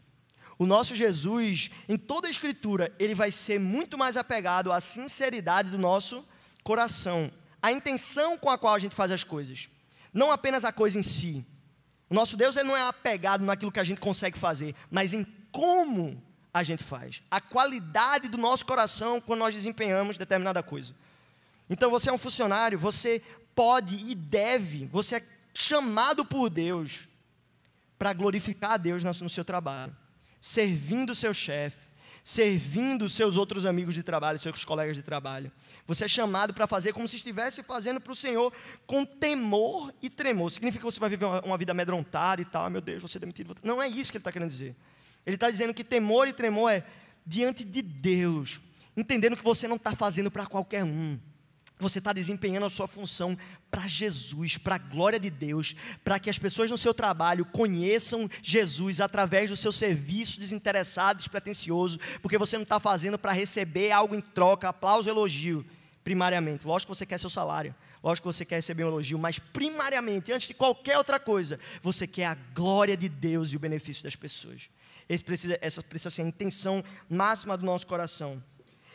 [0.58, 5.70] O nosso Jesus, em toda a Escritura, ele vai ser muito mais apegado à sinceridade
[5.70, 6.26] do nosso
[6.64, 7.30] coração,
[7.62, 9.68] à intenção com a qual a gente faz as coisas,
[10.12, 11.46] não apenas a coisa em si.
[12.10, 15.24] O nosso Deus ele não é apegado naquilo que a gente consegue fazer, mas em
[15.52, 16.20] como
[16.52, 20.94] a gente faz, a qualidade do nosso coração quando nós desempenhamos determinada coisa.
[21.70, 23.22] Então você é um funcionário, você
[23.54, 25.22] pode e deve, você é
[25.54, 27.07] chamado por Deus
[27.98, 29.94] para glorificar a Deus no seu trabalho,
[30.40, 31.88] servindo o seu chefe,
[32.22, 35.50] servindo seus outros amigos de trabalho, seus colegas de trabalho.
[35.86, 38.52] Você é chamado para fazer como se estivesse fazendo para o Senhor
[38.86, 40.50] com temor e tremor.
[40.50, 43.20] Significa que você vai viver uma, vida amedrontada e tal, ah, meu Deus, você é
[43.20, 43.56] demitido.
[43.62, 44.76] Não é isso que ele está querendo dizer.
[45.24, 46.84] Ele está dizendo que temor e tremor é
[47.24, 48.60] diante de Deus,
[48.96, 51.18] entendendo que você não está fazendo para qualquer um.
[51.78, 53.38] Você está desempenhando a sua função
[53.70, 58.28] para Jesus, para a glória de Deus, para que as pessoas no seu trabalho conheçam
[58.42, 64.14] Jesus através do seu serviço desinteressado, despretensioso, porque você não está fazendo para receber algo
[64.14, 65.64] em troca, aplauso, elogio,
[66.02, 66.66] primariamente.
[66.66, 70.32] Lógico que você quer seu salário, lógico que você quer receber um elogio, mas primariamente,
[70.32, 74.16] antes de qualquer outra coisa, você quer a glória de Deus e o benefício das
[74.16, 74.70] pessoas.
[75.08, 78.42] Esse precisa, essa precisa ser a intenção máxima do nosso coração.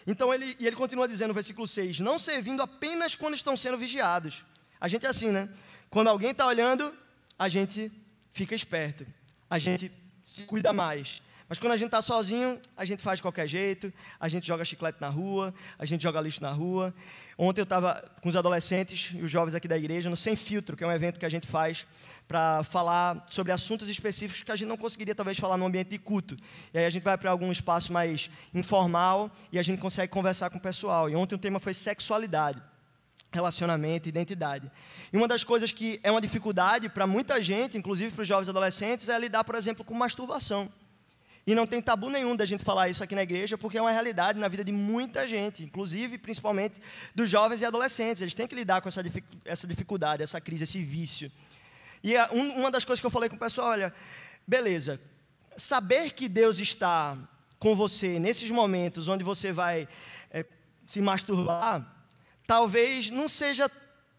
[0.05, 3.77] Então ele, e ele continua dizendo no versículo 6: Não servindo apenas quando estão sendo
[3.77, 4.43] vigiados.
[4.83, 5.47] A gente é assim, né?
[5.89, 6.93] Quando alguém está olhando,
[7.39, 7.89] a gente
[8.33, 9.07] fica esperto,
[9.49, 9.89] a gente
[10.21, 11.21] se cuida mais.
[11.47, 14.65] Mas quando a gente está sozinho, a gente faz de qualquer jeito, a gente joga
[14.65, 16.93] chiclete na rua, a gente joga lixo na rua.
[17.37, 20.75] Ontem eu estava com os adolescentes e os jovens aqui da igreja no Sem Filtro,
[20.75, 21.87] que é um evento que a gente faz
[22.27, 25.97] para falar sobre assuntos específicos que a gente não conseguiria talvez falar no ambiente de
[25.97, 26.35] culto.
[26.73, 30.49] E aí a gente vai para algum espaço mais informal e a gente consegue conversar
[30.49, 31.09] com o pessoal.
[31.09, 32.61] E ontem o tema foi sexualidade,
[33.35, 34.71] relacionamento, identidade.
[35.11, 38.49] E uma das coisas que é uma dificuldade para muita gente, inclusive para os jovens
[38.49, 40.71] adolescentes, é lidar, por exemplo, com masturbação.
[41.45, 43.91] E não tem tabu nenhum da gente falar isso aqui na igreja, porque é uma
[43.91, 46.81] realidade na vida de muita gente, inclusive, principalmente,
[47.13, 48.21] dos jovens e adolescentes.
[48.21, 51.29] Eles têm que lidar com essa dificuldade, essa crise, esse vício.
[52.01, 53.93] E a, um, uma das coisas que eu falei com o pessoal, olha,
[54.47, 55.01] beleza,
[55.57, 57.17] saber que Deus está
[57.59, 59.87] com você nesses momentos onde você vai
[60.31, 60.45] é,
[60.85, 61.85] se masturbar,
[62.45, 63.69] talvez não seja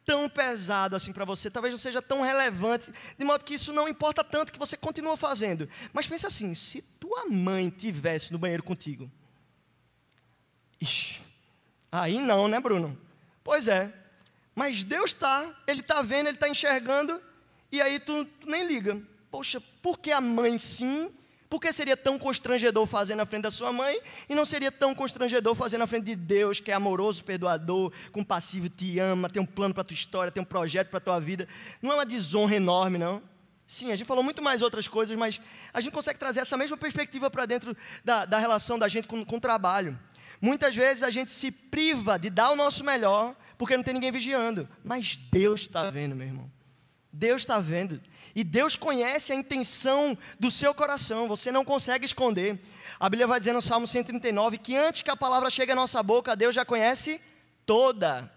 [0.04, 3.88] tão pesado assim para você, talvez não seja tão relevante, de modo que isso não
[3.88, 5.68] importa tanto que você continua fazendo.
[5.92, 9.10] Mas pense assim, se tua mãe tivesse no banheiro contigo,
[10.80, 11.22] ixi,
[11.90, 12.98] aí não, né, Bruno?
[13.42, 13.92] Pois é.
[14.54, 17.20] Mas Deus está, Ele está vendo, Ele está enxergando,
[17.72, 19.00] e aí tu, tu nem liga.
[19.30, 21.12] Poxa, por que a mãe sim?
[21.48, 24.94] Por que seria tão constrangedor fazer na frente da sua mãe e não seria tão
[24.94, 29.46] constrangedor fazer na frente de Deus, que é amoroso, perdoador, compassivo, te ama, tem um
[29.46, 31.46] plano para a tua história, tem um projeto para a tua vida?
[31.80, 33.22] Não é uma desonra enorme, não?
[33.66, 35.40] Sim, a gente falou muito mais outras coisas, mas
[35.72, 39.24] a gente consegue trazer essa mesma perspectiva para dentro da, da, relação da gente com,
[39.24, 39.98] com o trabalho.
[40.40, 44.12] Muitas vezes a gente se priva de dar o nosso melhor porque não tem ninguém
[44.12, 46.50] vigiando, mas Deus está vendo, meu irmão.
[47.12, 48.00] Deus está vendo.
[48.34, 52.60] E Deus conhece a intenção do seu coração, você não consegue esconder.
[52.98, 56.02] A Bíblia vai dizer no Salmo 139 que antes que a palavra chegue à nossa
[56.02, 57.20] boca, Deus já conhece
[57.64, 58.30] toda.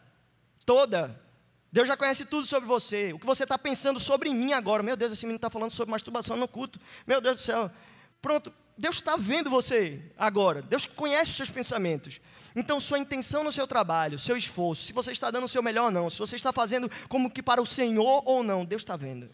[0.66, 1.20] Toda.
[1.72, 3.14] Deus já conhece tudo sobre você.
[3.14, 4.84] O que você está pensando sobre mim agora.
[4.84, 6.80] Meu Deus, esse menino está falando sobre masturbação no culto.
[7.06, 7.72] Meu Deus do céu.
[8.22, 10.62] Pronto, Deus está vendo você agora.
[10.62, 12.22] Deus conhece os seus pensamentos.
[12.56, 15.86] Então, sua intenção no seu trabalho, seu esforço, se você está dando o seu melhor
[15.86, 18.96] ou não, se você está fazendo como que para o Senhor ou não, Deus está
[18.96, 19.30] vendo.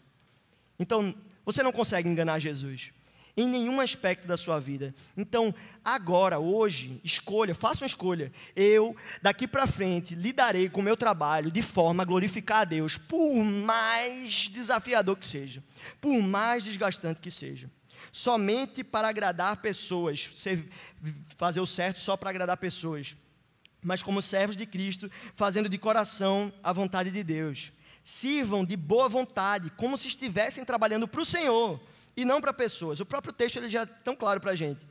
[0.78, 2.92] Então, você não consegue enganar Jesus
[3.36, 4.94] em nenhum aspecto da sua vida.
[5.16, 5.52] Então,
[5.84, 8.32] agora, hoje, escolha, faça uma escolha.
[8.54, 12.96] Eu, daqui para frente, lidarei com o meu trabalho de forma a glorificar a Deus,
[12.96, 15.62] por mais desafiador que seja,
[16.00, 17.68] por mais desgastante que seja
[18.12, 20.30] somente para agradar pessoas,
[21.36, 23.16] fazer o certo só para agradar pessoas,
[23.82, 27.72] mas como servos de Cristo, fazendo de coração a vontade de Deus.
[28.04, 31.80] Sirvam de boa vontade, como se estivessem trabalhando para o Senhor
[32.14, 33.00] e não para pessoas.
[33.00, 34.86] O próprio texto ele já é tão claro para a gente.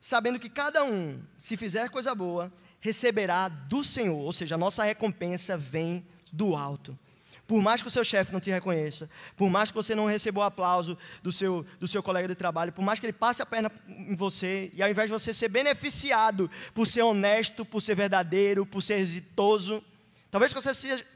[0.00, 4.84] Sabendo que cada um, se fizer coisa boa, receberá do Senhor, ou seja, a nossa
[4.84, 6.98] recompensa vem do alto.
[7.46, 10.40] Por mais que o seu chefe não te reconheça, por mais que você não receba
[10.40, 13.46] o aplauso do seu, do seu colega de trabalho, por mais que ele passe a
[13.46, 17.94] perna em você, e ao invés de você ser beneficiado por ser honesto, por ser
[17.94, 19.82] verdadeiro, por ser exitoso,
[20.28, 21.06] talvez você seja,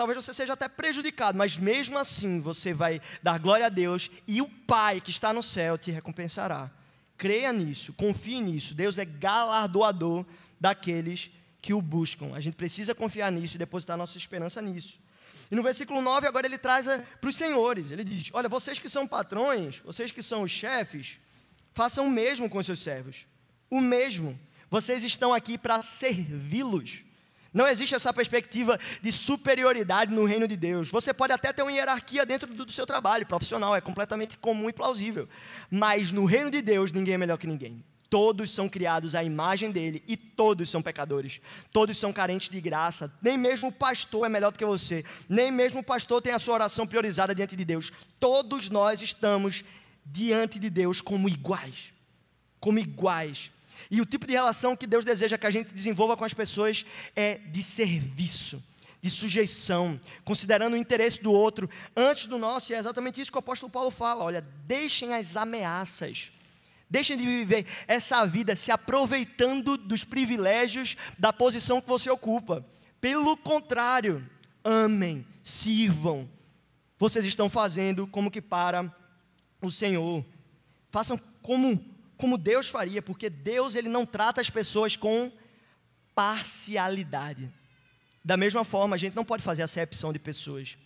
[0.00, 4.40] talvez você seja até prejudicado, mas mesmo assim você vai dar glória a Deus e
[4.40, 6.70] o Pai que está no céu te recompensará.
[7.18, 8.72] Creia nisso, confie nisso.
[8.72, 10.24] Deus é galardoador
[10.58, 12.34] daqueles que o buscam.
[12.34, 14.98] A gente precisa confiar nisso e depositar nossa esperança nisso.
[15.50, 16.86] E no versículo 9, agora ele traz
[17.20, 17.90] para os senhores.
[17.90, 21.20] Ele diz: Olha, vocês que são patrões, vocês que são os chefes,
[21.74, 23.26] façam o mesmo com os seus servos.
[23.68, 24.40] O mesmo.
[24.70, 27.09] Vocês estão aqui para servi-los.
[27.52, 30.88] Não existe essa perspectiva de superioridade no reino de Deus.
[30.90, 34.72] Você pode até ter uma hierarquia dentro do, seu trabalho profissional, é completamente comum e
[34.72, 35.28] plausível.
[35.70, 37.84] Mas no reino de Deus, ninguém é melhor que ninguém.
[38.08, 41.40] Todos são criados à imagem dele e todos são pecadores.
[41.72, 43.12] Todos são carentes de graça.
[43.22, 45.04] Nem mesmo o pastor é melhor do que você.
[45.28, 47.92] Nem mesmo o pastor tem a sua oração priorizada diante de Deus.
[48.18, 49.64] Todos nós estamos
[50.04, 51.92] diante de Deus como iguais.
[52.58, 53.52] Como iguais.
[53.90, 56.84] E o tipo de relação que Deus deseja que a gente desenvolva com as pessoas
[57.14, 58.62] é de serviço,
[59.00, 62.72] de sujeição, considerando o interesse do outro antes do nosso.
[62.72, 66.30] E é exatamente isso que o apóstolo Paulo fala: olha, deixem as ameaças.
[66.90, 72.64] Deixem de viver essa vida se aproveitando dos privilégios da posição que você ocupa.
[73.00, 74.28] Pelo contrário,
[74.64, 76.28] amem, sirvam.
[76.98, 78.92] Vocês estão fazendo como que para
[79.62, 80.24] o Senhor.
[80.90, 81.82] Façam como
[82.20, 85.32] como Deus faria, porque Deus ele não trata as pessoas com
[86.14, 87.50] parcialidade.
[88.22, 90.76] Da mesma forma, a gente não pode fazer acepção de pessoas.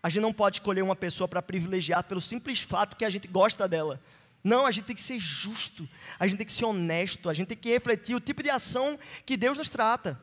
[0.00, 3.26] A gente não pode escolher uma pessoa para privilegiar pelo simples fato que a gente
[3.26, 4.00] gosta dela.
[4.44, 7.48] Não, a gente tem que ser justo, a gente tem que ser honesto, a gente
[7.48, 10.20] tem que refletir o tipo de ação que Deus nos trata.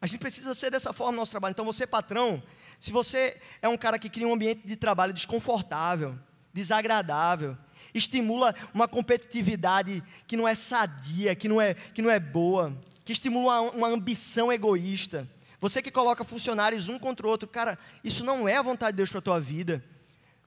[0.00, 1.52] A gente precisa ser dessa forma no nosso trabalho.
[1.52, 2.42] Então, você, patrão,
[2.80, 6.16] se você é um cara que cria um ambiente de trabalho desconfortável,
[6.54, 7.58] desagradável,
[7.98, 13.12] estimula uma competitividade que não é sadia, que não é, que não é boa, que
[13.12, 15.28] estimula uma, uma ambição egoísta.
[15.60, 18.98] Você que coloca funcionários um contra o outro, cara, isso não é a vontade de
[18.98, 19.84] Deus para a tua vida.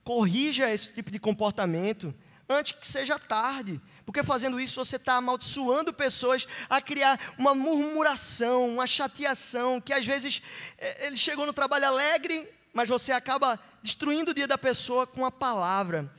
[0.04, 2.14] Corrija esse tipo de comportamento
[2.50, 3.82] antes que seja tarde.
[4.06, 10.06] Porque fazendo isso você está amaldiçoando pessoas a criar uma murmuração, uma chateação, que às
[10.06, 10.42] vezes
[10.78, 15.26] é, ele chegou no trabalho alegre, mas você acaba destruindo o dia da pessoa com
[15.26, 16.12] a palavra.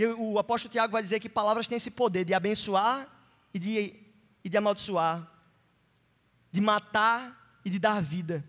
[0.00, 3.06] E o apóstolo Tiago vai dizer que palavras têm esse poder de abençoar
[3.52, 3.94] e de,
[4.42, 5.30] e de amaldiçoar,
[6.50, 8.42] de matar e de dar vida.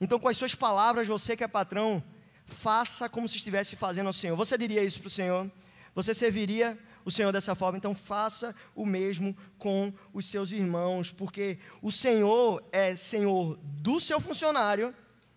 [0.00, 2.02] Então, com as suas palavras, você que é patrão,
[2.46, 4.34] faça como se estivesse fazendo ao Senhor.
[4.34, 5.52] Você diria isso para o Senhor?
[5.94, 7.76] Você serviria o Senhor dessa forma?
[7.76, 14.18] Então, faça o mesmo com os seus irmãos, porque o Senhor é Senhor do seu
[14.18, 14.94] funcionário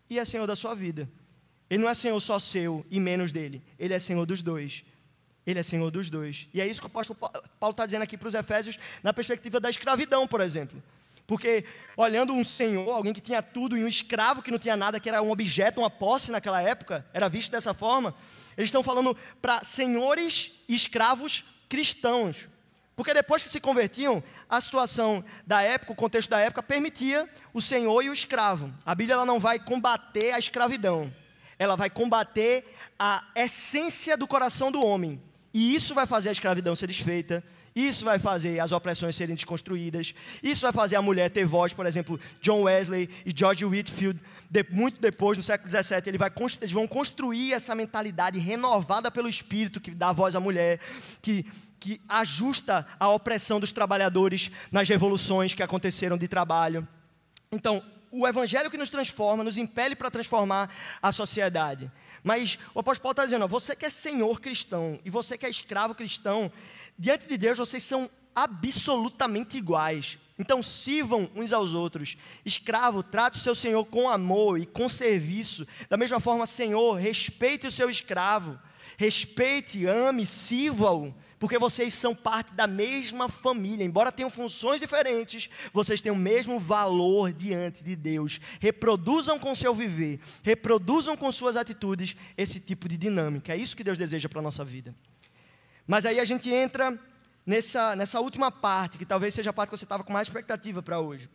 [0.10, 1.12] e é Senhor da sua vida.
[1.70, 4.86] Ele não é Senhor só seu e menos dele, ele é Senhor dos dois.
[5.48, 6.50] Ele é Senhor dos dois.
[6.54, 9.62] E é isso que o apóstolo Paulo está dizendo aqui para os Efésios, na perspectiva
[9.62, 10.84] da escravidão, por exemplo.
[11.26, 11.64] Porque
[11.96, 15.08] olhando um senhor, alguém que tinha tudo, e um escravo que não tinha nada, que
[15.08, 18.14] era um objeto, uma posse naquela época, era visto dessa forma,
[18.58, 22.50] eles estão falando para senhores e escravos cristãos.
[22.94, 27.62] Porque depois que se convertiam, a situação da época, o contexto da época, permitia o
[27.62, 28.74] senhor e o escravo.
[28.86, 31.14] A Bíblia ela não vai combater a escravidão,
[31.60, 32.66] ela vai combater
[32.98, 35.22] a essência do coração do homem,
[35.58, 37.44] e isso vai fazer a escravidão ser desfeita,
[37.76, 41.88] isso vai fazer as opressões serem desconstruídas, isso vai fazer a mulher ter voz, por
[41.88, 44.20] exemplo, John Wesley e George Whitfield,
[44.52, 49.28] de, muito depois, no século XVII, ele vai, eles vão construir essa mentalidade renovada pelo
[49.28, 50.80] Espírito, que dá voz à mulher,
[51.24, 51.44] que,
[51.80, 56.88] que ajusta a opressão dos trabalhadores nas revoluções que aconteceram de trabalho.
[57.52, 60.70] Então, o Evangelho que nos transforma, nos impele para transformar
[61.02, 61.92] a sociedade.
[62.28, 65.46] Mas o apóstolo Paulo está dizendo: ó, você que é senhor cristão e você que
[65.46, 66.52] é escravo cristão,
[67.00, 70.18] diante de Deus vocês são absolutamente iguais.
[70.38, 72.18] Então sirvam uns aos outros.
[72.44, 75.66] Escravo, trate o seu senhor com amor e com serviço.
[75.90, 78.60] Da mesma forma, senhor, respeite o seu escravo.
[78.98, 83.84] Respeite, ame, sirva-o porque vocês são parte da mesma família.
[83.84, 88.40] Embora tenham funções diferentes, vocês têm o mesmo valor diante de Deus.
[88.60, 93.54] Reproduzam com seu viver, reproduzam com suas atitudes esse tipo de dinâmica.
[93.54, 94.96] É isso que Deus deseja para a nossa vida.
[95.86, 96.98] Mas aí a gente entra
[97.46, 100.82] nessa, nessa última parte, que talvez seja a parte que você estava com mais expectativa
[100.82, 101.30] para hoje.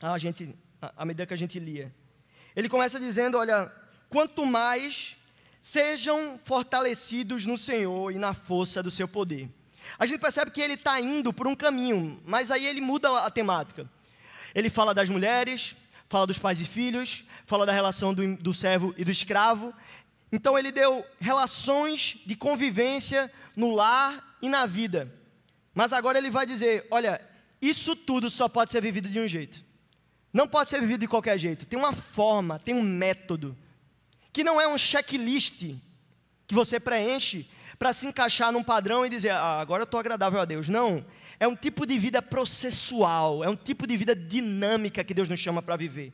[0.00, 1.94] A gente, à medida que a gente lia.
[2.54, 3.70] Ele começa dizendo: olha,
[4.08, 5.16] quanto mais
[5.64, 9.48] sejam fortalecidos no Senhor e na força do seu poder.
[9.98, 13.30] A gente percebe que ele está indo por um caminho, mas aí ele muda a
[13.30, 13.88] temática.
[14.54, 15.74] Ele fala das mulheres,
[16.06, 19.72] fala dos pais e filhos, fala da relação do, do servo e do escravo.
[20.30, 25.10] Então ele deu relações de convivência no lar e na vida.
[25.74, 27.18] Mas agora ele vai dizer: olha,
[27.62, 29.64] isso tudo só pode ser vivido de um jeito.
[30.30, 31.64] Não pode ser vivido de qualquer jeito.
[31.64, 33.56] Tem uma forma, tem um método
[34.34, 35.62] que não é um checklist
[36.44, 37.46] que você preenche
[37.78, 40.68] para se encaixar num padrão e dizer, ah, agora eu estou agradável a Deus.
[40.68, 41.06] Não.
[41.38, 45.38] É um tipo de vida processual, é um tipo de vida dinâmica que Deus nos
[45.38, 46.12] chama para viver.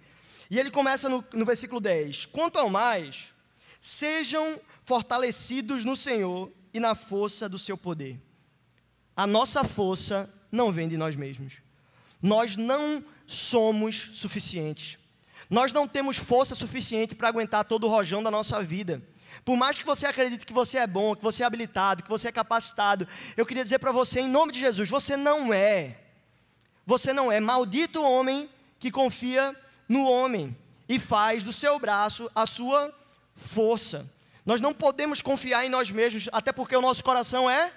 [0.51, 3.33] E ele começa no, no versículo 10: Quanto ao mais,
[3.79, 8.21] sejam fortalecidos no Senhor e na força do seu poder.
[9.17, 11.55] A nossa força não vem de nós mesmos.
[12.21, 15.00] Nós não somos suficientes.
[15.51, 19.03] Nós não temos força suficiente para aguentar todo o rojão da nossa vida.
[19.45, 22.29] Por mais que você acredite que você é bom, que você é habilitado, que você
[22.29, 25.97] é capacitado, eu queria dizer para você, em nome de Jesus, você não é.
[26.87, 27.41] Você não é.
[27.41, 28.49] Maldito homem
[28.79, 29.57] que confia
[29.89, 30.57] no homem
[30.89, 32.95] e faz do seu braço a sua
[33.35, 34.09] força.
[34.47, 37.73] Nós não podemos confiar em nós mesmos, até porque o nosso coração é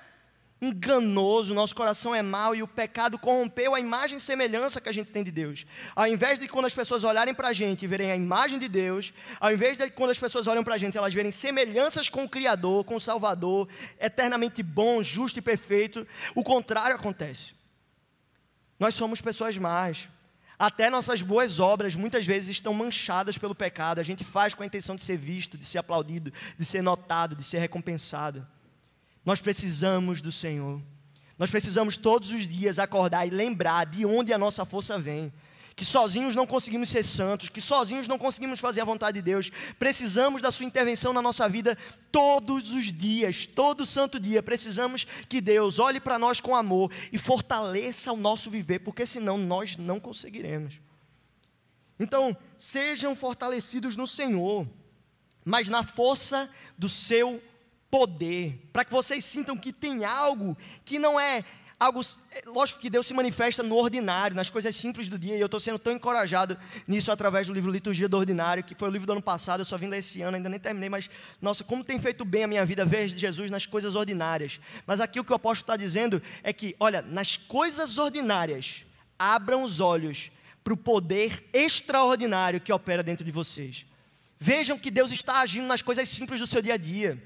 [0.64, 4.91] enganoso, nosso coração é mau e o pecado corrompeu a imagem e semelhança que a
[4.93, 5.66] gente tem de Deus.
[5.95, 8.70] Ao invés de quando as pessoas olharem para a gente e verem a imagem de
[8.70, 12.24] Deus, ao invés de quando as pessoas olham para a gente elas verem semelhanças com
[12.24, 13.68] o Criador, com o Salvador,
[13.99, 17.53] eternamente bom, justo e perfeito, o contrário acontece.
[18.80, 20.07] Nós somos pessoas más.
[20.57, 23.99] Até nossas boas obras muitas vezes estão manchadas pelo pecado.
[23.99, 27.36] A gente faz com a intenção de ser visto, de ser aplaudido, de ser notado,
[27.36, 28.47] de ser recompensado.
[29.26, 30.82] Nós precisamos do Senhor.
[31.38, 35.32] Nós precisamos todos os dias acordar e lembrar de onde a nossa força vem.
[35.76, 39.50] Que sozinhos não conseguimos ser santos, que sozinhos não conseguimos fazer a vontade de Deus.
[39.80, 41.76] Precisamos da Sua intervenção na nossa vida
[42.12, 44.44] todos os dias, todo santo dia.
[44.44, 49.36] Precisamos que Deus olhe para nós com amor e fortaleça o nosso viver, porque senão
[49.36, 50.80] nós não conseguiremos.
[52.00, 54.68] Então, sejam fortalecidos no Senhor,
[55.44, 57.42] mas na força do seu
[57.94, 61.46] poder, para que vocês sintam que tem algo que não é
[61.80, 62.02] algo.
[62.32, 65.46] É, lógico que Deus se manifesta no ordinário, nas coisas simples do dia, e eu
[65.46, 69.06] estou sendo tão encorajado nisso através do livro Liturgia do Ordinário, que foi o livro
[69.06, 71.08] do ano passado, eu só vim esse ano, ainda nem terminei, mas,
[71.39, 74.60] nossa, como tem feito bem a minha vida ver Jesus nas coisas ordinárias.
[74.88, 78.88] Mas aqui o que o apóstolo está dizendo é que, olha, nas coisas ordinárias,
[79.20, 80.32] abram os olhos
[80.64, 83.86] para o poder extraordinário que opera dentro de vocês.
[84.39, 87.22] Vejam que Deus está agindo nas coisas simples do seu dia a dia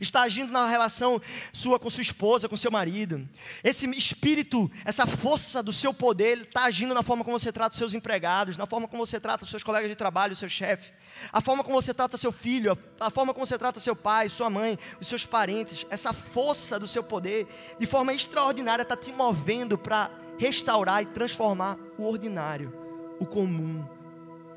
[0.00, 1.20] está agindo na relação
[1.52, 3.28] sua com sua esposa, com seu marido.
[3.62, 7.78] Esse espírito, essa força do seu poder, está agindo na forma como você trata os
[7.78, 10.92] seus empregados, na forma como você trata os seus colegas de trabalho, o seu chefe,
[11.32, 14.50] a forma como você trata seu filho, a forma como você trata seu pai, sua
[14.50, 15.86] mãe, os seus parentes.
[15.90, 17.46] Essa força do seu poder,
[17.78, 22.72] de forma extraordinária, está te movendo para restaurar e transformar o ordinário,
[23.18, 23.84] o comum,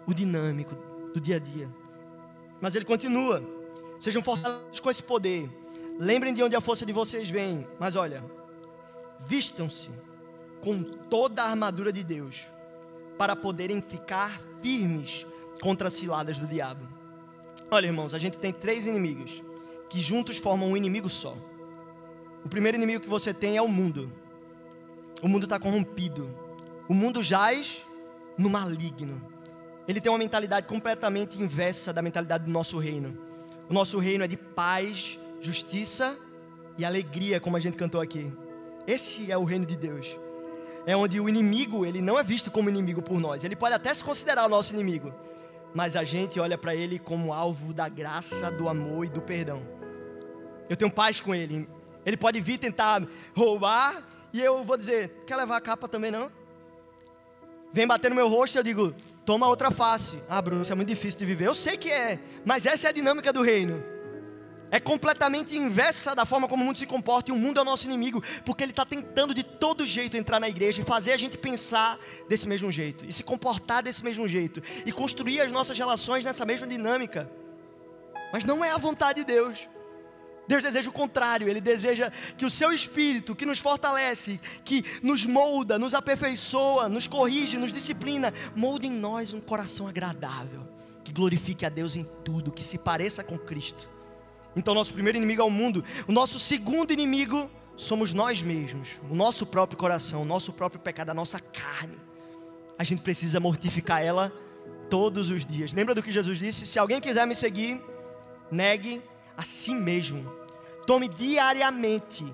[0.05, 0.75] o dinâmico
[1.13, 1.69] do dia a dia.
[2.61, 3.59] Mas ele continua.
[4.00, 5.50] Sejam fortalecidos com esse poder.
[6.00, 7.68] Lembrem de onde a força de vocês vem.
[7.78, 8.24] Mas olha,
[9.20, 9.89] vistam-se
[10.62, 12.47] com toda a armadura de Deus
[13.18, 15.28] para poderem ficar firmes
[15.62, 16.88] contra as ciladas do diabo.
[17.70, 19.43] Olha, irmãos, a gente tem três inimigos
[19.89, 21.36] que juntos formam um inimigo só.
[22.45, 24.12] O primeiro inimigo que você tem é o mundo.
[25.22, 26.34] O mundo está corrompido.
[26.88, 27.86] O mundo jaz
[28.38, 29.22] no maligno.
[29.86, 33.28] Ele tem uma mentalidade completamente inversa da mentalidade do nosso reino.
[33.70, 36.17] O nosso reino é de paz, justiça
[36.76, 38.34] e alegria, como a gente cantou aqui.
[38.88, 40.17] Esse é o reino de Deus.
[40.88, 43.43] É onde o inimigo, ele não é visto como inimigo por nós.
[43.43, 45.13] Ele pode até se considerar o nosso inimigo,
[45.72, 49.61] mas a gente olha para ele como alvo da graça, do amor e do perdão.
[50.67, 51.70] Eu tenho paz com ele.
[52.03, 53.05] Ele pode vir tentar
[53.36, 54.03] roubar
[54.34, 56.32] e eu vou dizer: "Quer levar a capa também não?"
[57.72, 58.95] Vem bater no meu rosto eu digo:
[59.30, 60.17] toma outra face.
[60.27, 61.45] Ah, Bruno, isso é muito difícil de viver.
[61.45, 63.84] Eu sei que é, mas essa é a dinâmica do reino.
[64.71, 67.63] É completamente inversa da forma como o mundo se comporta, e o mundo é o
[67.63, 71.17] nosso inimigo, porque ele está tentando de todo jeito entrar na igreja e fazer a
[71.17, 75.77] gente pensar desse mesmo jeito, e se comportar desse mesmo jeito, e construir as nossas
[75.77, 77.30] relações nessa mesma dinâmica.
[78.34, 79.69] Mas não é a vontade de Deus.
[80.50, 85.24] Deus deseja o contrário, Ele deseja que o seu espírito, que nos fortalece, que nos
[85.24, 90.68] molda, nos aperfeiçoa, nos corrige, nos disciplina, molde em nós um coração agradável,
[91.04, 93.88] que glorifique a Deus em tudo, que se pareça com Cristo.
[94.56, 97.47] Então, nosso primeiro inimigo é o mundo, o nosso segundo inimigo
[97.78, 101.95] somos nós mesmos, o nosso próprio coração, o nosso próprio pecado, a nossa carne.
[102.76, 104.34] A gente precisa mortificar ela
[104.89, 105.74] todos os dias.
[105.74, 106.66] Lembra do que Jesus disse?
[106.66, 107.80] Se alguém quiser me seguir,
[108.50, 109.00] negue
[109.38, 110.39] a si mesmo
[110.86, 112.25] Tome diariamente.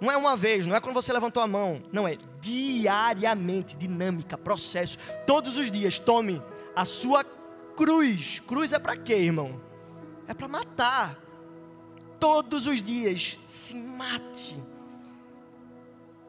[0.00, 1.82] Não é uma vez, não é quando você levantou a mão.
[1.92, 4.96] Não, é diariamente, dinâmica, processo.
[5.26, 6.42] Todos os dias, tome
[6.74, 7.22] a sua
[7.76, 8.40] cruz.
[8.46, 9.60] Cruz é para quê, irmão?
[10.26, 11.18] É para matar.
[12.18, 14.56] Todos os dias, se mate.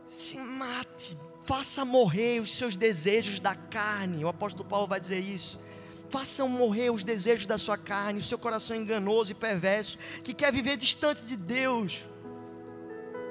[0.05, 1.17] Se mate.
[1.43, 4.23] Faça morrer os seus desejos da carne.
[4.23, 5.59] O apóstolo Paulo vai dizer isso
[6.11, 10.51] façam morrer os desejos da sua carne, o seu coração enganoso e perverso, que quer
[10.51, 12.03] viver distante de Deus.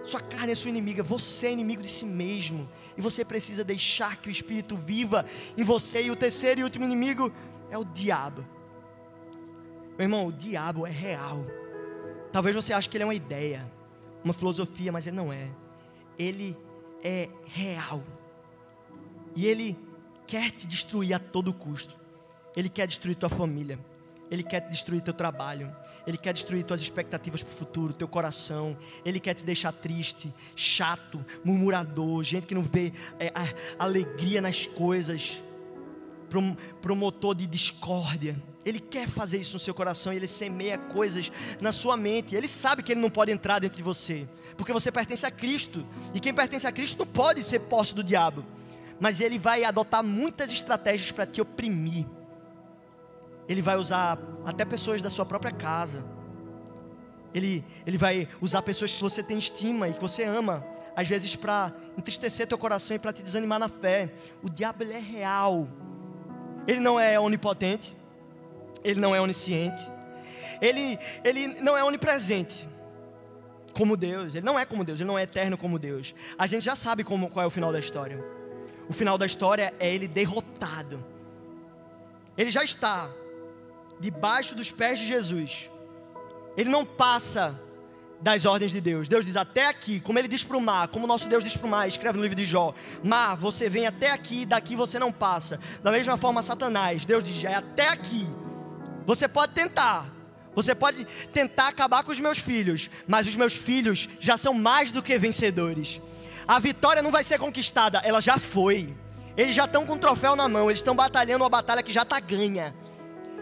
[0.02, 4.16] Sua carne é sua inimiga, você é inimigo de si mesmo, e você precisa deixar
[4.16, 5.26] que o Espírito viva
[5.56, 6.02] em você.
[6.02, 7.30] E o terceiro e último inimigo
[7.70, 8.44] é o diabo.
[9.98, 11.44] Meu irmão, o diabo é real.
[12.32, 13.70] Talvez você ache que ele é uma ideia,
[14.24, 15.50] uma filosofia, mas ele não é.
[16.18, 16.56] Ele
[17.04, 18.02] é real.
[19.36, 19.78] E ele
[20.26, 21.99] quer te destruir a todo custo.
[22.56, 23.78] Ele quer destruir tua família.
[24.30, 25.74] Ele quer destruir teu trabalho.
[26.06, 28.76] Ele quer destruir tuas expectativas para o futuro, teu coração.
[29.04, 33.32] Ele quer te deixar triste, chato, murmurador, gente que não vê é,
[33.78, 35.42] alegria nas coisas,
[36.80, 38.40] promotor de discórdia.
[38.64, 42.36] Ele quer fazer isso no seu coração ele semeia coisas na sua mente.
[42.36, 45.84] Ele sabe que ele não pode entrar dentro de você, porque você pertence a Cristo.
[46.14, 48.44] E quem pertence a Cristo não pode ser posse do diabo.
[49.00, 52.06] Mas ele vai adotar muitas estratégias para te oprimir.
[53.50, 56.02] Ele vai usar até pessoas da sua própria casa.
[57.34, 60.64] Ele, ele vai usar pessoas que você tem estima e que você ama,
[60.96, 64.10] às vezes para entristecer teu coração e para te desanimar na fé.
[64.42, 65.68] O diabo ele é real.
[66.66, 68.00] Ele não é onipotente
[68.82, 69.80] ele não é onisciente,
[70.60, 72.68] ele, ele não é onipresente
[73.72, 76.14] como Deus, ele não é como Deus, ele não é eterno como Deus.
[76.38, 78.22] A gente já sabe como, qual é o final da história.
[78.88, 81.04] O final da história é ele derrotado.
[82.36, 83.10] Ele já está
[84.00, 85.70] debaixo dos pés de Jesus.
[86.56, 87.60] Ele não passa
[88.20, 89.08] das ordens de Deus.
[89.08, 91.66] Deus diz até aqui, como ele diz para o mar, como nosso Deus diz para
[91.66, 95.12] o mar, escreve no livro de Jó: Mar, você vem até aqui, daqui você não
[95.12, 95.60] passa.
[95.82, 98.26] Da mesma forma, Satanás, Deus diz: é até aqui.
[99.06, 100.06] Você pode tentar,
[100.54, 104.90] você pode tentar acabar com os meus filhos, mas os meus filhos já são mais
[104.90, 106.00] do que vencedores.
[106.46, 108.94] A vitória não vai ser conquistada, ela já foi.
[109.36, 112.02] Eles já estão com o troféu na mão, eles estão batalhando uma batalha que já
[112.02, 112.74] está ganha.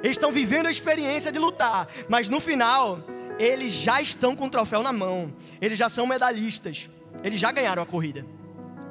[0.02, 3.00] Eles estão vivendo a experiência de lutar, mas no final,
[3.38, 5.32] eles já estão com o troféu na mão.
[5.60, 6.88] Eles já são medalhistas.
[7.22, 8.24] Eles já ganharam a corrida.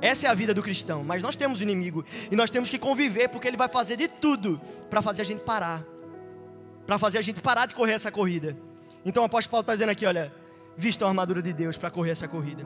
[0.01, 3.29] Essa é a vida do cristão, mas nós temos inimigo e nós temos que conviver
[3.29, 5.83] porque ele vai fazer de tudo para fazer a gente parar
[6.87, 8.57] para fazer a gente parar de correr essa corrida.
[9.05, 10.33] Então o apóstolo Paulo está dizendo aqui: olha,
[10.77, 12.65] vista a armadura de Deus para correr essa corrida.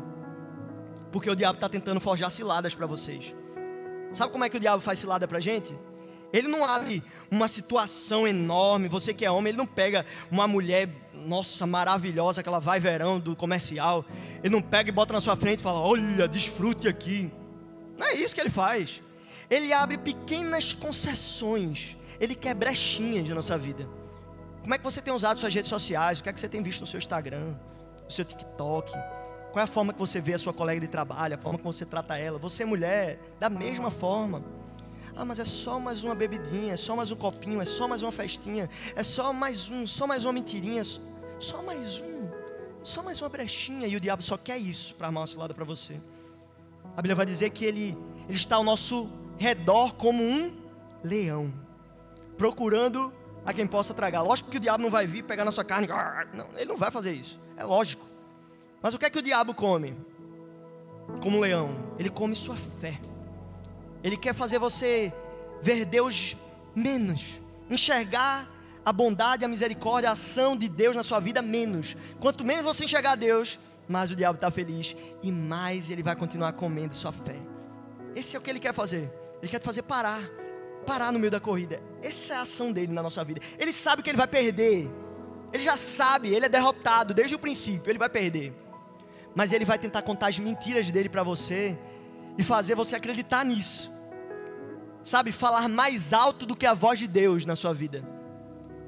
[1.11, 3.33] Porque o diabo está tentando forjar ciladas para vocês.
[4.13, 5.75] Sabe como é que o diabo faz cilada para a gente?
[6.33, 8.87] Ele não abre uma situação enorme.
[8.87, 10.87] Você que é homem, ele não pega uma mulher,
[11.25, 14.05] nossa, maravilhosa, aquela vai verão do comercial.
[14.43, 17.31] Ele não pega e bota na sua frente e fala: Olha, desfrute aqui.
[17.97, 19.01] Não é isso que ele faz.
[19.49, 21.97] Ele abre pequenas concessões.
[22.19, 23.87] Ele quer brechinhas na nossa vida.
[24.61, 26.19] Como é que você tem usado suas redes sociais?
[26.19, 27.55] O que é que você tem visto no seu Instagram,
[28.05, 28.91] no seu TikTok?
[29.51, 31.65] Qual é a forma que você vê a sua colega de trabalho, a forma que
[31.65, 32.39] você trata ela?
[32.39, 34.41] Você, mulher, da mesma forma.
[35.15, 38.01] Ah, mas é só mais uma bebidinha, é só mais um copinho, é só mais
[38.01, 40.83] uma festinha, é só mais um, só mais uma mentirinha,
[41.39, 42.29] só mais um,
[42.83, 43.87] só mais uma brechinha.
[43.87, 45.99] E o diabo só quer isso para armar uma cilada para você.
[46.93, 47.97] A Bíblia vai dizer que ele,
[48.27, 50.55] ele está ao nosso redor como um
[51.03, 51.53] leão,
[52.37, 53.13] procurando
[53.45, 54.21] a quem possa tragar.
[54.21, 55.87] Lógico que o diabo não vai vir pegar na sua carne.
[56.33, 57.39] Não, ele não vai fazer isso.
[57.57, 58.05] É lógico.
[58.81, 59.95] Mas o que é que o diabo come?
[61.21, 62.99] Como um leão, ele come sua fé.
[64.03, 65.13] Ele quer fazer você
[65.61, 66.35] ver Deus
[66.75, 67.39] menos,
[67.69, 68.47] enxergar
[68.83, 71.95] a bondade, a misericórdia, a ação de Deus na sua vida menos.
[72.19, 76.53] Quanto menos você enxergar Deus, mais o diabo está feliz e mais ele vai continuar
[76.53, 77.35] comendo sua fé.
[78.15, 79.11] Esse é o que ele quer fazer.
[79.41, 80.21] Ele quer te fazer parar
[80.85, 81.81] parar no meio da corrida.
[82.01, 83.41] Essa é a ação dele na nossa vida.
[83.57, 84.89] Ele sabe que ele vai perder.
[85.53, 88.53] Ele já sabe, ele é derrotado desde o princípio, ele vai perder.
[89.35, 91.77] Mas ele vai tentar contar as mentiras dele para você
[92.37, 93.91] e fazer você acreditar nisso.
[95.03, 98.03] Sabe, falar mais alto do que a voz de Deus na sua vida.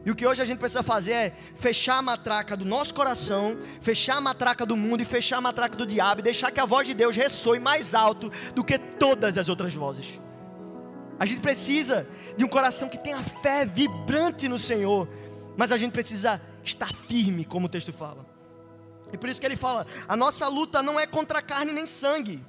[0.06, 3.58] E o que hoje a gente precisa fazer é fechar a matraca do nosso coração,
[3.80, 6.66] fechar a matraca do mundo e fechar a matraca do diabo e deixar que a
[6.66, 10.20] voz de Deus ressoe mais alto do que todas as outras vozes.
[11.18, 15.08] A gente precisa de um coração que tenha fé vibrante no Senhor,
[15.56, 18.26] mas a gente precisa estar firme, como o texto fala.
[19.14, 22.44] E por isso que ele fala: a nossa luta não é contra carne nem sangue.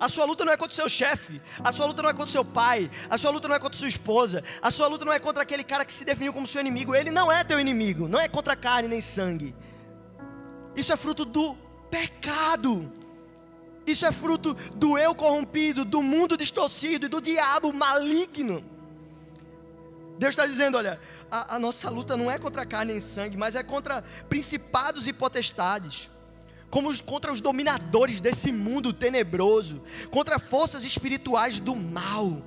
[0.00, 2.30] A sua luta não é contra o seu chefe, a sua luta não é contra
[2.30, 5.12] o seu pai, a sua luta não é contra sua esposa, a sua luta não
[5.12, 6.94] é contra aquele cara que se definiu como seu inimigo.
[6.94, 9.54] Ele não é teu inimigo, não é contra carne nem sangue.
[10.74, 11.54] Isso é fruto do
[11.90, 12.90] pecado.
[13.86, 18.64] Isso é fruto do eu corrompido, do mundo distorcido e do diabo maligno.
[20.18, 20.98] Deus está dizendo: olha,
[21.30, 25.12] a, a, nossa luta não é contra carne e sangue, mas é contra principados e
[25.12, 26.10] potestades,
[26.70, 32.40] como contra os dominadores desse mundo tenebroso, contra forças espirituais do mal.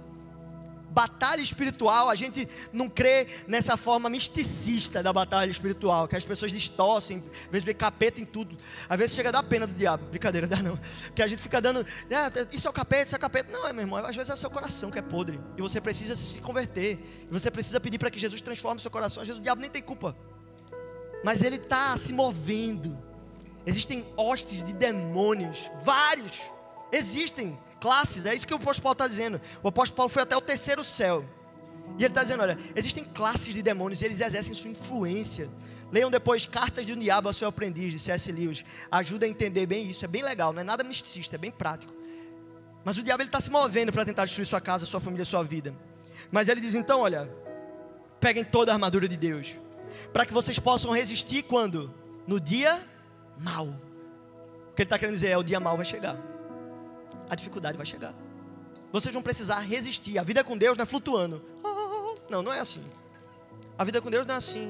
[0.89, 6.51] Batalha espiritual, a gente não crê nessa forma misticista da batalha espiritual, que as pessoas
[6.51, 8.55] distorcem, às vezes vê capeta em tudo,
[8.87, 10.79] às vezes chega a dar pena do diabo, brincadeira, dá não,
[11.15, 13.73] que a gente fica dando, ah, isso é o capeta, isso é o capeta, não
[13.73, 16.99] meu irmão, às vezes é seu coração que é podre, e você precisa se converter,
[17.27, 19.71] e você precisa pedir para que Jesus transforme seu coração, às vezes o diabo nem
[19.71, 20.15] tem culpa,
[21.25, 22.95] mas ele está se movendo,
[23.65, 26.41] existem hostes de demônios, vários,
[26.91, 29.41] existem, classes, é isso que o apóstolo Paulo está dizendo.
[29.61, 31.21] O apóstolo Paulo foi até o terceiro céu.
[31.97, 35.49] E ele está dizendo: olha, existem classes de demônios e eles exercem sua influência.
[35.91, 38.31] Leiam depois Cartas de um Diabo ao seu aprendiz, de C.S.
[38.31, 38.65] Lewis.
[38.89, 40.03] Ajuda a entender bem isso.
[40.03, 41.93] É bem legal, não é nada misticista, é bem prático.
[42.83, 45.75] Mas o diabo está se movendo para tentar destruir sua casa, sua família, sua vida.
[46.31, 47.29] Mas ele diz: então, olha,
[48.23, 49.59] Peguem toda a armadura de Deus,
[50.13, 51.93] para que vocês possam resistir quando?
[52.25, 52.81] No dia
[53.43, 53.67] mal.
[53.67, 56.17] O que ele está querendo dizer é: o dia mal vai chegar,
[57.29, 58.15] a dificuldade vai chegar.
[58.91, 60.17] Vocês vão precisar resistir.
[60.17, 61.43] A vida com Deus não é flutuando.
[62.29, 62.83] Não, não é assim.
[63.77, 64.69] A vida com Deus não é assim.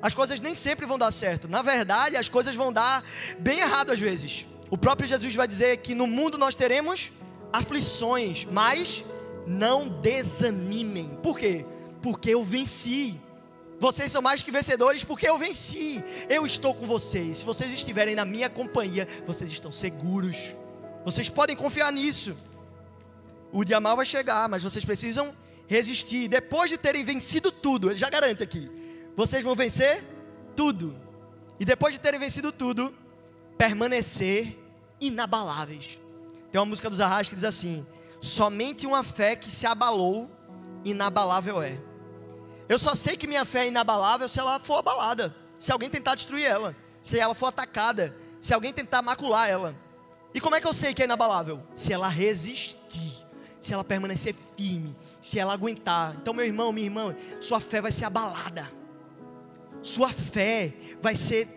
[0.00, 1.48] As coisas nem sempre vão dar certo.
[1.48, 3.02] Na verdade, as coisas vão dar
[3.38, 4.46] bem errado às vezes.
[4.70, 7.10] O próprio Jesus vai dizer que no mundo nós teremos
[7.52, 9.04] aflições, mas
[9.46, 11.08] não desanimem.
[11.22, 11.64] Por quê?
[12.02, 13.18] Porque eu venci.
[13.80, 16.02] Vocês são mais que vencedores porque eu venci.
[16.28, 17.38] Eu estou com vocês.
[17.38, 20.54] Se vocês estiverem na minha companhia, vocês estão seguros.
[21.04, 22.36] Vocês podem confiar nisso.
[23.52, 25.34] O dia mal vai chegar, mas vocês precisam
[25.66, 26.28] resistir.
[26.28, 28.70] Depois de terem vencido tudo, ele já garante aqui.
[29.16, 30.02] Vocês vão vencer
[30.56, 30.96] tudo.
[31.58, 32.92] E depois de terem vencido tudo,
[33.56, 34.58] permanecer
[35.00, 35.98] inabaláveis.
[36.50, 37.86] Tem uma música dos Arras que diz assim:
[38.20, 40.30] Somente uma fé que se abalou,
[40.84, 41.78] inabalável é.
[42.68, 46.14] Eu só sei que minha fé é inabalável se ela for abalada, se alguém tentar
[46.14, 49.74] destruir ela, se ela for atacada, se alguém tentar macular ela.
[50.32, 51.62] E como é que eu sei que é inabalável?
[51.74, 53.24] Se ela resistir,
[53.60, 56.16] se ela permanecer firme, se ela aguentar.
[56.20, 58.70] Então, meu irmão, minha irmã, sua fé vai ser abalada,
[59.82, 61.48] sua fé vai ser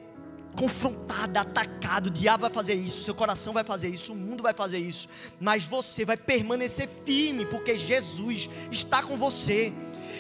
[0.56, 4.54] confrontada, atacada, o diabo vai fazer isso, seu coração vai fazer isso, o mundo vai
[4.54, 5.08] fazer isso,
[5.40, 9.72] mas você vai permanecer firme, porque Jesus está com você.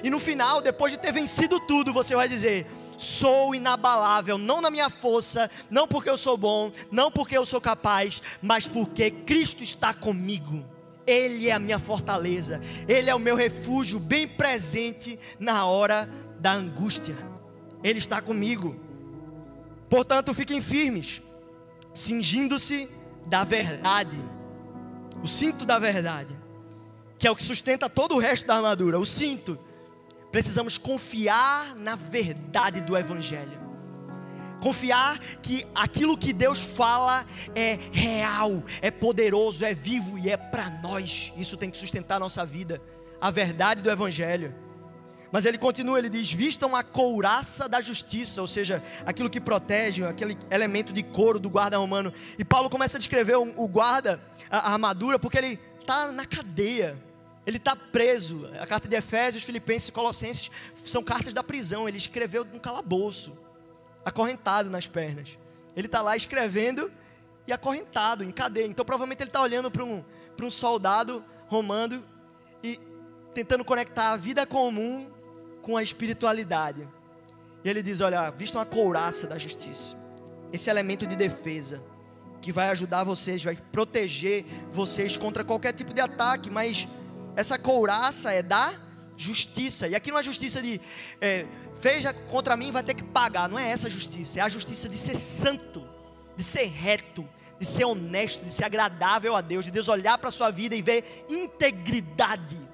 [0.03, 2.65] E no final, depois de ter vencido tudo, você vai dizer:
[2.97, 7.61] sou inabalável, não na minha força, não porque eu sou bom, não porque eu sou
[7.61, 10.65] capaz, mas porque Cristo está comigo.
[11.05, 16.51] Ele é a minha fortaleza, Ele é o meu refúgio bem presente na hora da
[16.51, 17.17] angústia.
[17.81, 18.75] Ele está comigo.
[19.89, 21.21] Portanto, fiquem firmes,
[21.93, 22.89] cingindo-se
[23.25, 24.17] da verdade,
[25.23, 26.37] o cinto da verdade,
[27.17, 28.99] que é o que sustenta todo o resto da armadura.
[28.99, 29.57] O cinto,
[30.31, 33.67] precisamos confiar na verdade do Evangelho.
[34.61, 37.25] Confiar que aquilo que Deus fala
[37.55, 41.31] é real, é poderoso, é vivo e é para nós.
[41.37, 42.81] Isso tem que sustentar a nossa vida.
[43.21, 44.53] A verdade do Evangelho.
[45.31, 50.05] Mas ele continua, ele diz: vistam a couraça da justiça, ou seja, aquilo que protege,
[50.05, 52.13] aquele elemento de couro do guarda romano.
[52.37, 56.97] E Paulo começa a descrever o guarda, a armadura, porque ele está na cadeia,
[57.47, 58.45] ele está preso.
[58.59, 60.51] A carta de Efésios, Filipenses e Colossenses
[60.85, 61.87] são cartas da prisão.
[61.87, 63.31] Ele escreveu num calabouço,
[64.03, 65.37] acorrentado nas pernas.
[65.73, 66.91] Ele está lá escrevendo
[67.47, 68.67] e acorrentado, em cadeia.
[68.67, 70.03] Então, provavelmente, ele está olhando para um,
[70.41, 72.03] um soldado romano
[72.61, 72.77] e
[73.33, 75.09] tentando conectar a vida comum
[75.61, 76.85] com a espiritualidade.
[77.63, 79.95] E ele diz: Olha, vistam a couraça da justiça,
[80.51, 81.81] esse elemento de defesa,
[82.41, 86.85] que vai ajudar vocês, vai proteger vocês contra qualquer tipo de ataque, mas
[87.37, 88.73] essa couraça é da
[89.15, 90.81] justiça, e aqui não é justiça de
[91.21, 91.45] é,
[91.79, 94.97] veja contra mim, vai ter que pagar, não é essa justiça, é a justiça de
[94.97, 95.87] ser santo,
[96.35, 97.25] de ser reto,
[97.57, 100.75] de ser honesto, de ser agradável a Deus, de Deus olhar para a sua vida
[100.75, 102.67] e ver integridade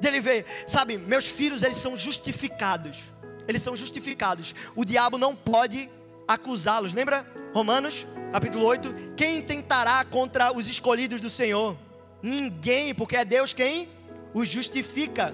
[0.00, 3.12] dele ver, sabe, meus filhos eles são justificados.
[3.48, 4.54] Eles são justificados.
[4.74, 5.88] O diabo não pode
[6.26, 6.92] acusá-los.
[6.92, 7.24] Lembra
[7.54, 9.14] Romanos, capítulo 8?
[9.16, 11.76] Quem tentará contra os escolhidos do Senhor?
[12.26, 13.88] Ninguém, porque é Deus quem
[14.34, 15.32] os justifica.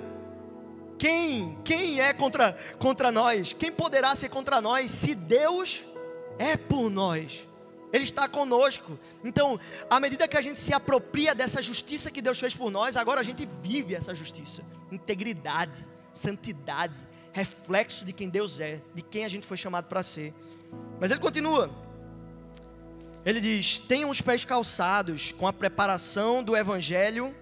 [0.98, 3.54] Quem, quem é contra, contra nós?
[3.54, 5.84] Quem poderá ser contra nós se Deus
[6.38, 7.48] é por nós?
[7.94, 8.98] Ele está conosco.
[9.24, 12.94] Então, à medida que a gente se apropria dessa justiça que Deus fez por nós,
[12.94, 14.62] agora a gente vive essa justiça.
[14.90, 15.82] Integridade,
[16.12, 16.98] santidade,
[17.32, 20.34] reflexo de quem Deus é, de quem a gente foi chamado para ser.
[21.00, 21.70] Mas ele continua.
[23.24, 27.34] Ele diz: Tenham os pés calçados com a preparação do evangelho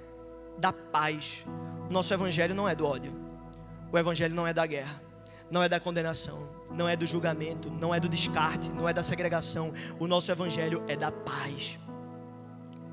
[0.58, 1.44] da paz.
[1.88, 3.12] Nosso evangelho não é do ódio.
[3.92, 5.10] O evangelho não é da guerra
[5.50, 9.02] não é da condenação, não é do julgamento, não é do descarte, não é da
[9.02, 9.74] segregação.
[9.98, 11.78] O nosso evangelho é da paz.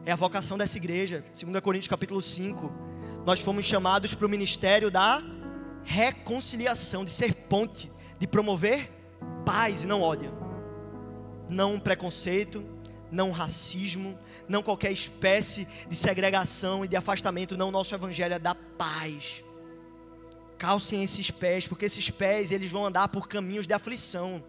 [0.05, 1.23] É a vocação dessa igreja.
[1.39, 2.71] 2 Coríntios capítulo 5.
[3.25, 5.21] Nós fomos chamados para o ministério da
[5.83, 8.89] reconciliação, de ser ponte, de promover
[9.45, 10.33] paz e não ódio.
[11.47, 12.63] Não preconceito,
[13.11, 18.55] não racismo, não qualquer espécie de segregação e de afastamento, não, nosso evangelho é da
[18.55, 19.43] paz
[20.57, 24.43] calcem esses pés, porque esses pés eles vão andar por caminhos de aflição,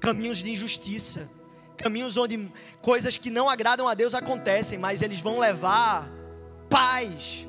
[0.00, 1.30] caminhos de injustiça,
[1.76, 2.50] caminhos onde
[2.80, 6.10] coisas que não agradam a Deus acontecem, mas eles vão levar
[6.68, 7.46] paz.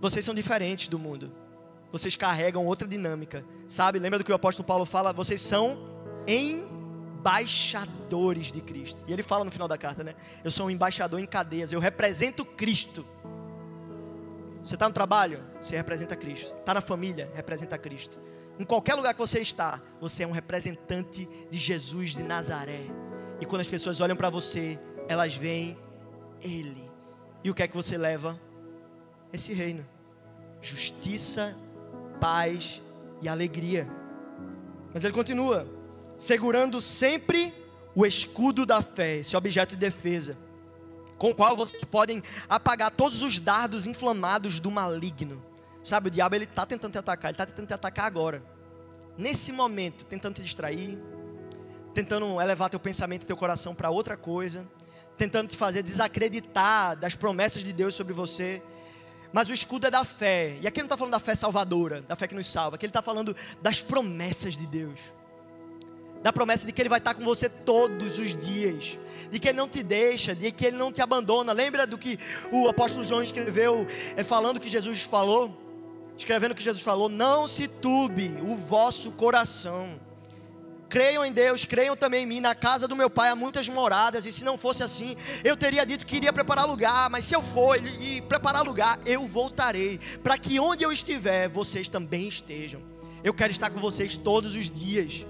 [0.00, 1.32] Vocês são diferentes do mundo.
[1.90, 3.98] Vocês carregam outra dinâmica, sabe?
[3.98, 5.12] Lembra do que o apóstolo Paulo fala?
[5.12, 5.78] Vocês são
[7.24, 9.02] embaixadores de Cristo.
[9.06, 10.14] E ele fala no final da carta, né?
[10.44, 13.04] Eu sou um embaixador em cadeias, eu represento Cristo.
[14.62, 15.42] Você está no trabalho?
[15.60, 16.54] Você representa Cristo.
[16.60, 17.30] Está na família?
[17.34, 18.18] Representa Cristo.
[18.58, 22.86] Em qualquer lugar que você está, você é um representante de Jesus de Nazaré.
[23.40, 25.78] E quando as pessoas olham para você, elas veem
[26.42, 26.90] Ele.
[27.42, 28.38] E o que é que você leva?
[29.32, 29.84] Esse reino:
[30.60, 31.56] justiça,
[32.20, 32.82] paz
[33.22, 33.88] e alegria.
[34.92, 35.66] Mas ele continua:
[36.18, 37.52] segurando sempre
[37.94, 40.36] o escudo da fé, esse objeto de defesa,
[41.16, 45.42] com o qual vocês podem apagar todos os dardos inflamados do maligno.
[45.82, 48.42] Sabe, o diabo ele está tentando te atacar, ele está tentando te atacar agora.
[49.16, 50.98] Nesse momento, tentando te distrair,
[51.92, 54.66] tentando elevar teu pensamento teu coração para outra coisa,
[55.16, 58.60] tentando te fazer desacreditar das promessas de Deus sobre você.
[59.32, 60.58] Mas o escudo é da fé.
[60.60, 62.76] E aqui não está falando da fé salvadora, da fé que nos salva.
[62.76, 65.00] Aqui ele está falando das promessas de Deus.
[66.24, 68.98] Da promessa de que Ele vai estar com você todos os dias.
[69.30, 71.52] De que Ele não te deixa, de que Ele não te abandona.
[71.52, 72.18] Lembra do que
[72.50, 75.62] o apóstolo João escreveu, é, falando que Jesus falou?
[76.16, 80.00] escrevendo que Jesus falou: Não se turbe o vosso coração.
[80.88, 82.40] Creiam em Deus, creiam também em mim.
[82.40, 85.84] Na casa do meu pai há muitas moradas, e se não fosse assim, eu teria
[85.84, 87.10] dito que iria preparar lugar.
[87.10, 91.88] Mas se eu for e preparar lugar, eu voltarei, para que onde eu estiver, vocês
[91.88, 92.80] também estejam.
[93.24, 95.26] Eu quero estar com vocês todos os dias.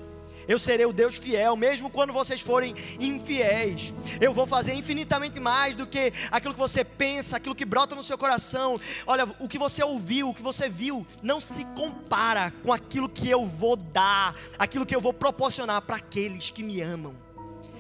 [0.47, 3.93] Eu serei o Deus fiel, mesmo quando vocês forem infiéis.
[4.21, 8.03] Eu vou fazer infinitamente mais do que aquilo que você pensa, aquilo que brota no
[8.03, 8.81] seu coração.
[9.07, 13.29] Olha, o que você ouviu, o que você viu, não se compara com aquilo que
[13.29, 17.24] eu vou dar, aquilo que eu vou proporcionar para aqueles que me amam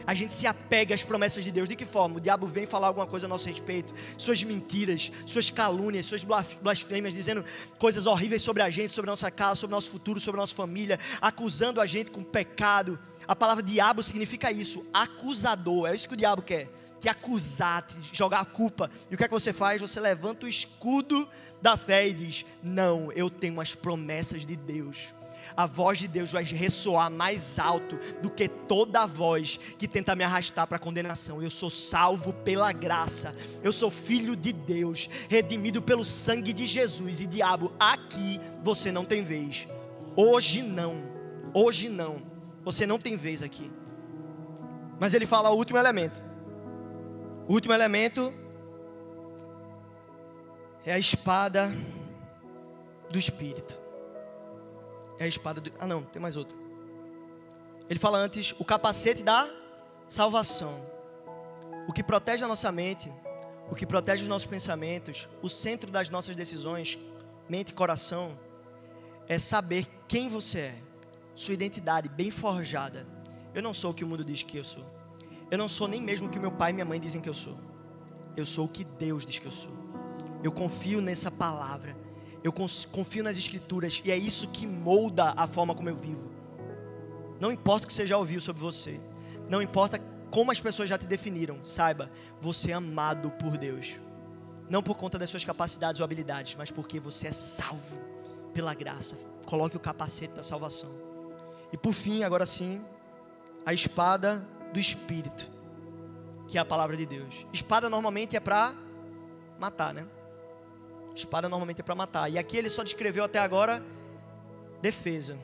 [0.07, 1.68] a gente se apega às promessas de Deus.
[1.68, 2.16] De que forma?
[2.16, 6.24] O diabo vem falar alguma coisa a nosso respeito, suas mentiras, suas calúnias, suas
[6.62, 7.44] blasfêmias, dizendo
[7.78, 10.42] coisas horríveis sobre a gente, sobre a nossa casa, sobre o nosso futuro, sobre a
[10.42, 12.98] nossa família, acusando a gente com pecado.
[13.26, 15.88] A palavra diabo significa isso, acusador.
[15.88, 16.68] É isso que o diabo quer.
[17.00, 18.90] Te acusar, te jogar a culpa.
[19.11, 19.80] E o que é que você faz?
[19.80, 21.28] Você levanta o escudo
[21.61, 25.12] da fé e diz: Não, eu tenho as promessas de Deus
[25.57, 30.16] a voz de Deus vai ressoar mais alto do que toda a voz que tenta
[30.16, 31.42] me arrastar para a condenação.
[31.42, 37.20] Eu sou salvo pela graça, eu sou filho de Deus, redimido pelo sangue de Jesus.
[37.20, 39.68] E diabo, aqui você não tem vez.
[40.16, 40.96] Hoje não,
[41.52, 42.22] hoje não,
[42.64, 43.70] você não tem vez aqui.
[44.98, 46.20] Mas ele fala o último elemento.
[47.46, 48.32] O último elemento
[50.84, 51.72] é a espada
[53.11, 53.84] do Espírito
[55.19, 55.73] é a espada do.
[55.79, 56.57] Ah, não, tem mais outro.
[57.89, 59.49] Ele fala antes o capacete da
[60.09, 60.75] salvação.
[61.87, 63.12] O que protege a nossa mente,
[63.71, 66.99] o que protege os nossos pensamentos, o centro das nossas decisões,
[67.49, 68.39] mente e coração,
[69.29, 70.75] é saber quem você é,
[71.35, 73.07] sua identidade bem forjada.
[73.55, 74.85] Eu não sou o que o mundo diz que eu sou.
[75.51, 77.35] Eu não sou nem mesmo o que meu pai e minha mãe dizem que eu
[77.35, 77.57] sou.
[78.37, 79.73] Eu sou o que Deus diz que eu sou.
[80.43, 82.03] Eu confio nessa palavra
[82.45, 86.30] eu confio nas Escrituras e é isso que molda a forma como eu vivo.
[87.40, 89.01] Não importa o que você já ouviu sobre você,
[89.49, 89.99] não importa
[90.30, 93.99] como as pessoas já te definiram, saiba, você é amado por Deus.
[94.68, 97.99] Não por conta das suas capacidades ou habilidades, mas porque você é salvo
[98.53, 99.16] pela graça.
[99.47, 100.90] Coloque o capacete da salvação.
[101.72, 102.84] E por fim, agora sim,
[103.64, 105.49] a espada do Espírito,
[106.47, 107.47] que é a palavra de Deus.
[107.53, 108.74] Espada normalmente é para
[109.59, 110.07] matar, né?
[111.15, 112.31] Espada normalmente é para matar.
[112.31, 113.85] E aqui ele só descreveu até agora
[114.83, 115.39] defesa: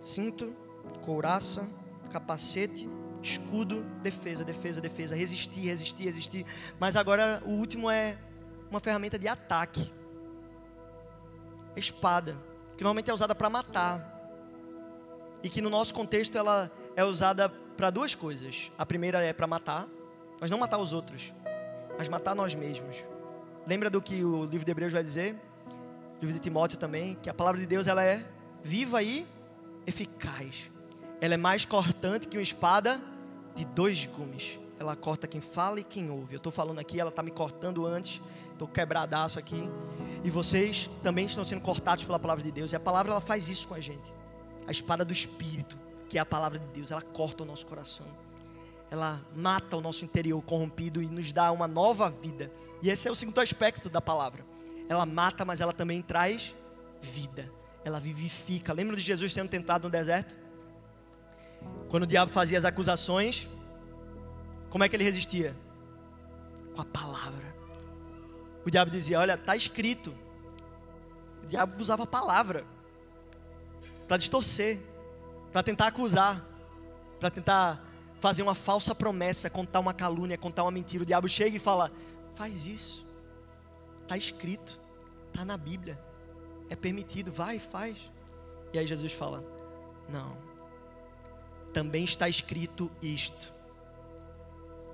[0.00, 0.54] cinto,
[1.02, 1.68] couraça,
[2.10, 2.88] capacete,
[3.22, 6.46] escudo, defesa, defesa, defesa, resistir, resistir, resistir.
[6.78, 8.16] Mas agora o último é
[8.70, 9.92] uma ferramenta de ataque.
[11.74, 12.36] Espada,
[12.76, 14.14] que normalmente é usada para matar.
[15.42, 18.72] E que no nosso contexto ela é usada para duas coisas.
[18.78, 19.86] A primeira é para matar,
[20.40, 21.34] mas não matar os outros,
[21.98, 23.04] mas matar nós mesmos.
[23.66, 25.34] Lembra do que o livro de Hebreus vai dizer?
[26.18, 28.24] O livro de Timóteo também, que a palavra de Deus ela é
[28.62, 29.26] viva e
[29.84, 30.70] eficaz.
[31.20, 33.00] Ela é mais cortante que uma espada
[33.56, 34.60] de dois gumes.
[34.78, 36.34] Ela corta quem fala e quem ouve.
[36.34, 38.20] Eu estou falando aqui, ela está me cortando antes.
[38.52, 39.68] Estou quebradaço aqui.
[40.22, 42.70] E vocês também estão sendo cortados pela palavra de Deus.
[42.70, 44.14] E a palavra ela faz isso com a gente.
[44.64, 45.76] A espada do Espírito,
[46.08, 48.06] que é a palavra de Deus, ela corta o nosso coração
[48.90, 52.50] ela mata o nosso interior corrompido e nos dá uma nova vida.
[52.82, 54.44] E esse é o segundo aspecto da palavra.
[54.88, 56.54] Ela mata, mas ela também traz
[57.00, 57.50] vida.
[57.84, 58.72] Ela vivifica.
[58.72, 60.38] Lembra de Jesus sendo tentado no deserto?
[61.88, 63.48] Quando o diabo fazia as acusações,
[64.70, 65.56] como é que ele resistia?
[66.74, 67.54] Com a palavra.
[68.64, 70.14] O diabo dizia: Olha, está escrito.
[71.42, 72.64] O diabo usava a palavra
[74.06, 74.80] para distorcer,
[75.52, 76.44] para tentar acusar,
[77.18, 77.85] para tentar
[78.20, 81.02] fazer uma falsa promessa, contar uma calúnia, contar uma mentira.
[81.02, 81.90] O diabo chega e fala:
[82.34, 83.04] faz isso,
[84.02, 84.80] está escrito.
[85.36, 86.00] Está na Bíblia.
[86.70, 88.10] É permitido, vai, faz.
[88.72, 89.44] E aí Jesus fala:
[90.08, 90.36] Não.
[91.74, 93.52] Também está escrito isto.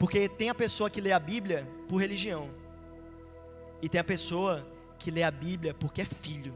[0.00, 2.50] Porque tem a pessoa que lê a Bíblia por religião.
[3.80, 4.66] E tem a pessoa
[4.98, 6.52] que lê a Bíblia porque é filho,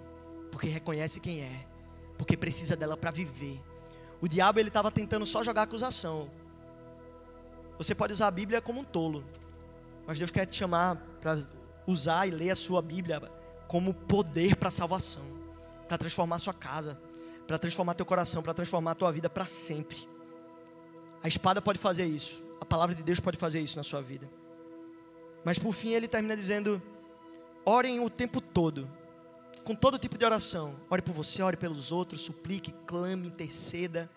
[0.50, 1.66] porque reconhece quem é,
[2.18, 3.60] porque precisa dela para viver.
[4.20, 6.28] O diabo ele estava tentando só jogar acusação.
[7.78, 9.24] Você pode usar a Bíblia como um tolo,
[10.06, 11.38] mas Deus quer te chamar para
[11.86, 13.20] usar e ler a sua Bíblia
[13.68, 15.22] como poder para salvação,
[15.88, 16.98] para transformar a sua casa,
[17.46, 20.08] para transformar teu coração, para transformar a tua vida para sempre.
[21.22, 24.28] A espada pode fazer isso, a palavra de Deus pode fazer isso na sua vida.
[25.44, 26.82] Mas por fim ele termina dizendo:
[27.64, 28.88] orem o tempo todo,
[29.64, 30.76] com todo tipo de oração.
[30.88, 34.08] Ore por você, ore pelos outros, suplique, clame, interceda.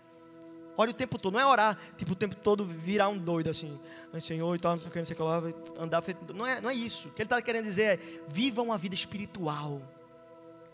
[0.79, 3.77] Ore o tempo todo, não é orar, tipo, o tempo todo virar um doido assim.
[4.21, 5.43] Senhor e tal, não sei o que, não sei o que lá,
[5.77, 6.33] andar feito.
[6.33, 7.09] Não é, não é isso.
[7.09, 7.99] O que ele está querendo dizer é:
[8.29, 9.81] viva uma vida espiritual.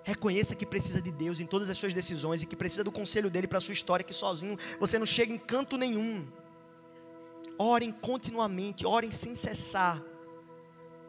[0.04, 3.32] Reconheça que precisa de Deus em todas as suas decisões e que precisa do conselho
[3.32, 6.28] dele para a sua história, que sozinho você não chega em canto nenhum.
[7.58, 10.00] Orem continuamente, orem sem cessar.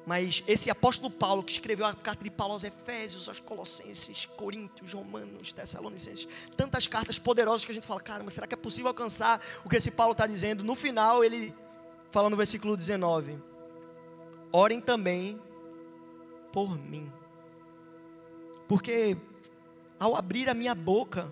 [0.07, 4.93] Mas esse apóstolo Paulo, que escreveu a carta de Paulo aos Efésios, aos Colossenses, Coríntios,
[4.93, 9.41] Romanos, Tessalonicenses, tantas cartas poderosas que a gente fala, caramba, será que é possível alcançar
[9.65, 10.63] o que esse Paulo está dizendo?
[10.63, 11.53] No final, ele
[12.13, 13.37] fala no versículo 19:
[14.53, 15.41] Orem também
[16.53, 17.13] por mim,
[18.69, 19.17] porque
[19.99, 21.29] ao abrir a minha boca,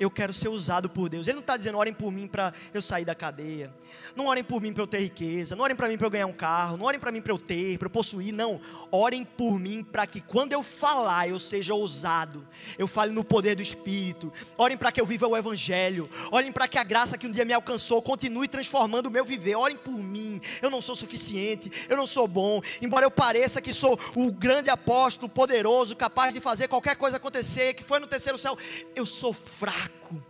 [0.00, 1.28] eu quero ser usado por Deus.
[1.28, 3.70] Ele não está dizendo, orem por mim para eu sair da cadeia.
[4.16, 5.54] Não orem por mim para eu ter riqueza.
[5.54, 6.78] Não orem para mim para eu ganhar um carro.
[6.78, 8.32] Não orem para mim para eu ter, para eu possuir.
[8.32, 8.58] Não.
[8.90, 12.48] Orem por mim para que quando eu falar eu seja ousado.
[12.78, 14.32] Eu fale no poder do Espírito.
[14.56, 16.08] Orem para que eu viva o Evangelho.
[16.32, 19.54] Orem para que a graça que um dia me alcançou continue transformando o meu viver.
[19.54, 20.40] Orem por mim.
[20.62, 21.70] Eu não sou suficiente.
[21.90, 22.62] Eu não sou bom.
[22.80, 27.74] Embora eu pareça que sou o grande apóstolo, poderoso, capaz de fazer qualquer coisa acontecer,
[27.74, 28.56] que foi no terceiro céu.
[28.96, 30.22] Eu sou fraco fraco.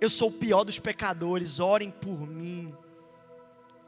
[0.00, 1.60] Eu sou o pior dos pecadores.
[1.60, 2.74] Orem por mim.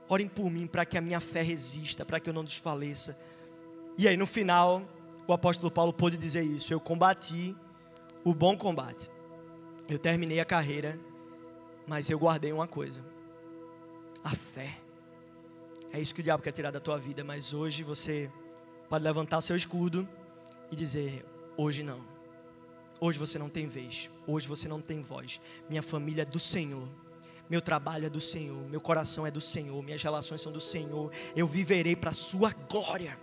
[0.09, 3.19] Orem por mim para que a minha fé resista, para que eu não desfaleça.
[3.97, 4.83] E aí no final,
[5.27, 7.55] o apóstolo Paulo pôde dizer isso: Eu combati
[8.25, 9.11] o bom combate.
[9.89, 10.99] Eu terminei a carreira,
[11.87, 13.05] mas eu guardei uma coisa:
[14.25, 14.79] a fé.
[15.93, 18.31] É isso que o diabo quer tirar da tua vida, mas hoje você
[18.89, 20.09] pode levantar o seu escudo
[20.71, 21.25] e dizer:
[21.57, 22.08] Hoje não.
[23.01, 25.41] Hoje você não tem vez, hoje você não tem voz.
[25.69, 26.89] Minha família é do Senhor.
[27.49, 31.11] Meu trabalho é do Senhor, meu coração é do Senhor, minhas relações são do Senhor.
[31.35, 33.19] Eu viverei para a sua glória.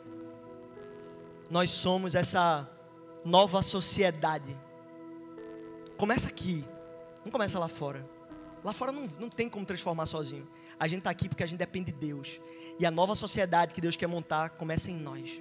[1.49, 2.67] Nós somos essa
[3.23, 4.55] nova sociedade.
[5.97, 6.65] Começa aqui,
[7.23, 8.07] não começa lá fora.
[8.63, 10.47] Lá fora não, não tem como transformar sozinho.
[10.79, 12.39] A gente está aqui porque a gente depende de Deus.
[12.79, 15.39] E a nova sociedade que Deus quer montar começa em nós.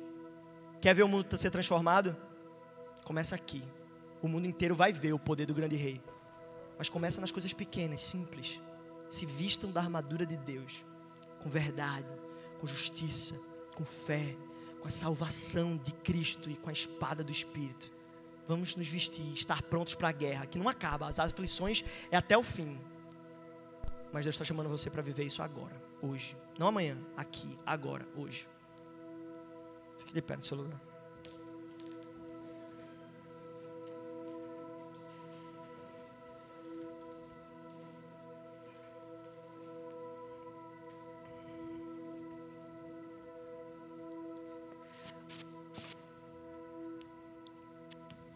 [0.80, 2.14] Quer ver o mundo ser transformado?
[3.02, 3.62] Começa aqui
[4.24, 6.00] o mundo inteiro vai ver o poder do grande rei.
[6.78, 8.58] Mas começa nas coisas pequenas, simples.
[9.06, 10.82] Se vistam da armadura de Deus,
[11.42, 12.08] com verdade,
[12.58, 13.34] com justiça,
[13.74, 14.34] com fé,
[14.80, 17.92] com a salvação de Cristo e com a espada do Espírito.
[18.48, 22.36] Vamos nos vestir, estar prontos para a guerra, que não acaba, as aflições é até
[22.36, 22.80] o fim.
[24.10, 26.34] Mas Deus está chamando você para viver isso agora, hoje.
[26.58, 28.48] Não amanhã, aqui, agora, hoje.
[29.98, 30.93] Fique de pé no seu lugar.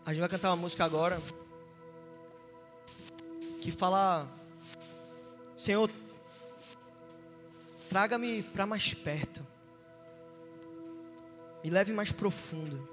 [0.09, 1.21] A gente vai cantar uma música agora
[3.61, 4.27] que fala:
[5.55, 5.91] Senhor,
[7.91, 9.47] traga-me para mais perto,
[11.63, 12.89] me leve mais profundo.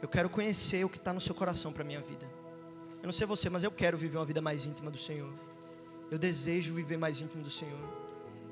[0.00, 2.24] Eu quero conhecer o que está no seu coração para minha vida.
[3.00, 5.34] Eu não sei você, mas eu quero viver uma vida mais íntima do Senhor.
[6.08, 7.92] Eu desejo viver mais íntimo do Senhor.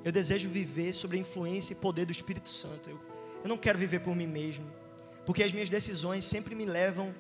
[0.05, 2.91] Eu desejo viver sobre a influência e poder do Espírito Santo.
[2.91, 3.01] Eu,
[3.45, 4.67] eu não quero viver por mim mesmo,
[5.25, 7.15] porque as minhas decisões sempre me levam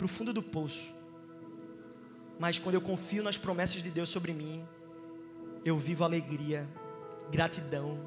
[0.00, 0.90] para o fundo do poço.
[2.38, 4.64] Mas quando eu confio nas promessas de Deus sobre mim,
[5.62, 6.66] eu vivo alegria,
[7.30, 8.00] gratidão,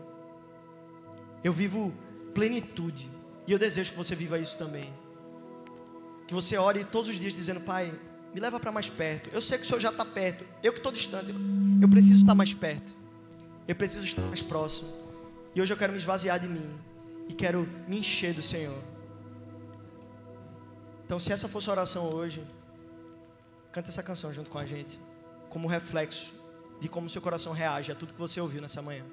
[1.44, 1.94] eu vivo
[2.34, 3.08] plenitude.
[3.46, 4.92] E eu desejo que você viva isso também.
[6.26, 7.94] Que você ore todos os dias dizendo: Pai,
[8.34, 9.30] me leva para mais perto.
[9.32, 10.44] Eu sei que o Senhor já está perto.
[10.64, 11.32] Eu que estou distante.
[11.80, 12.98] Eu preciso estar mais perto.
[13.68, 14.90] Eu preciso estar mais próximo.
[15.54, 16.76] E hoje eu quero me esvaziar de mim.
[17.30, 18.93] E quero me encher do Senhor.
[21.14, 22.44] Então, se essa fosse a oração hoje,
[23.72, 25.00] canta essa canção junto com a gente,
[25.48, 26.34] como reflexo
[26.82, 29.06] de como seu coração reage a tudo que você ouviu nessa manhã.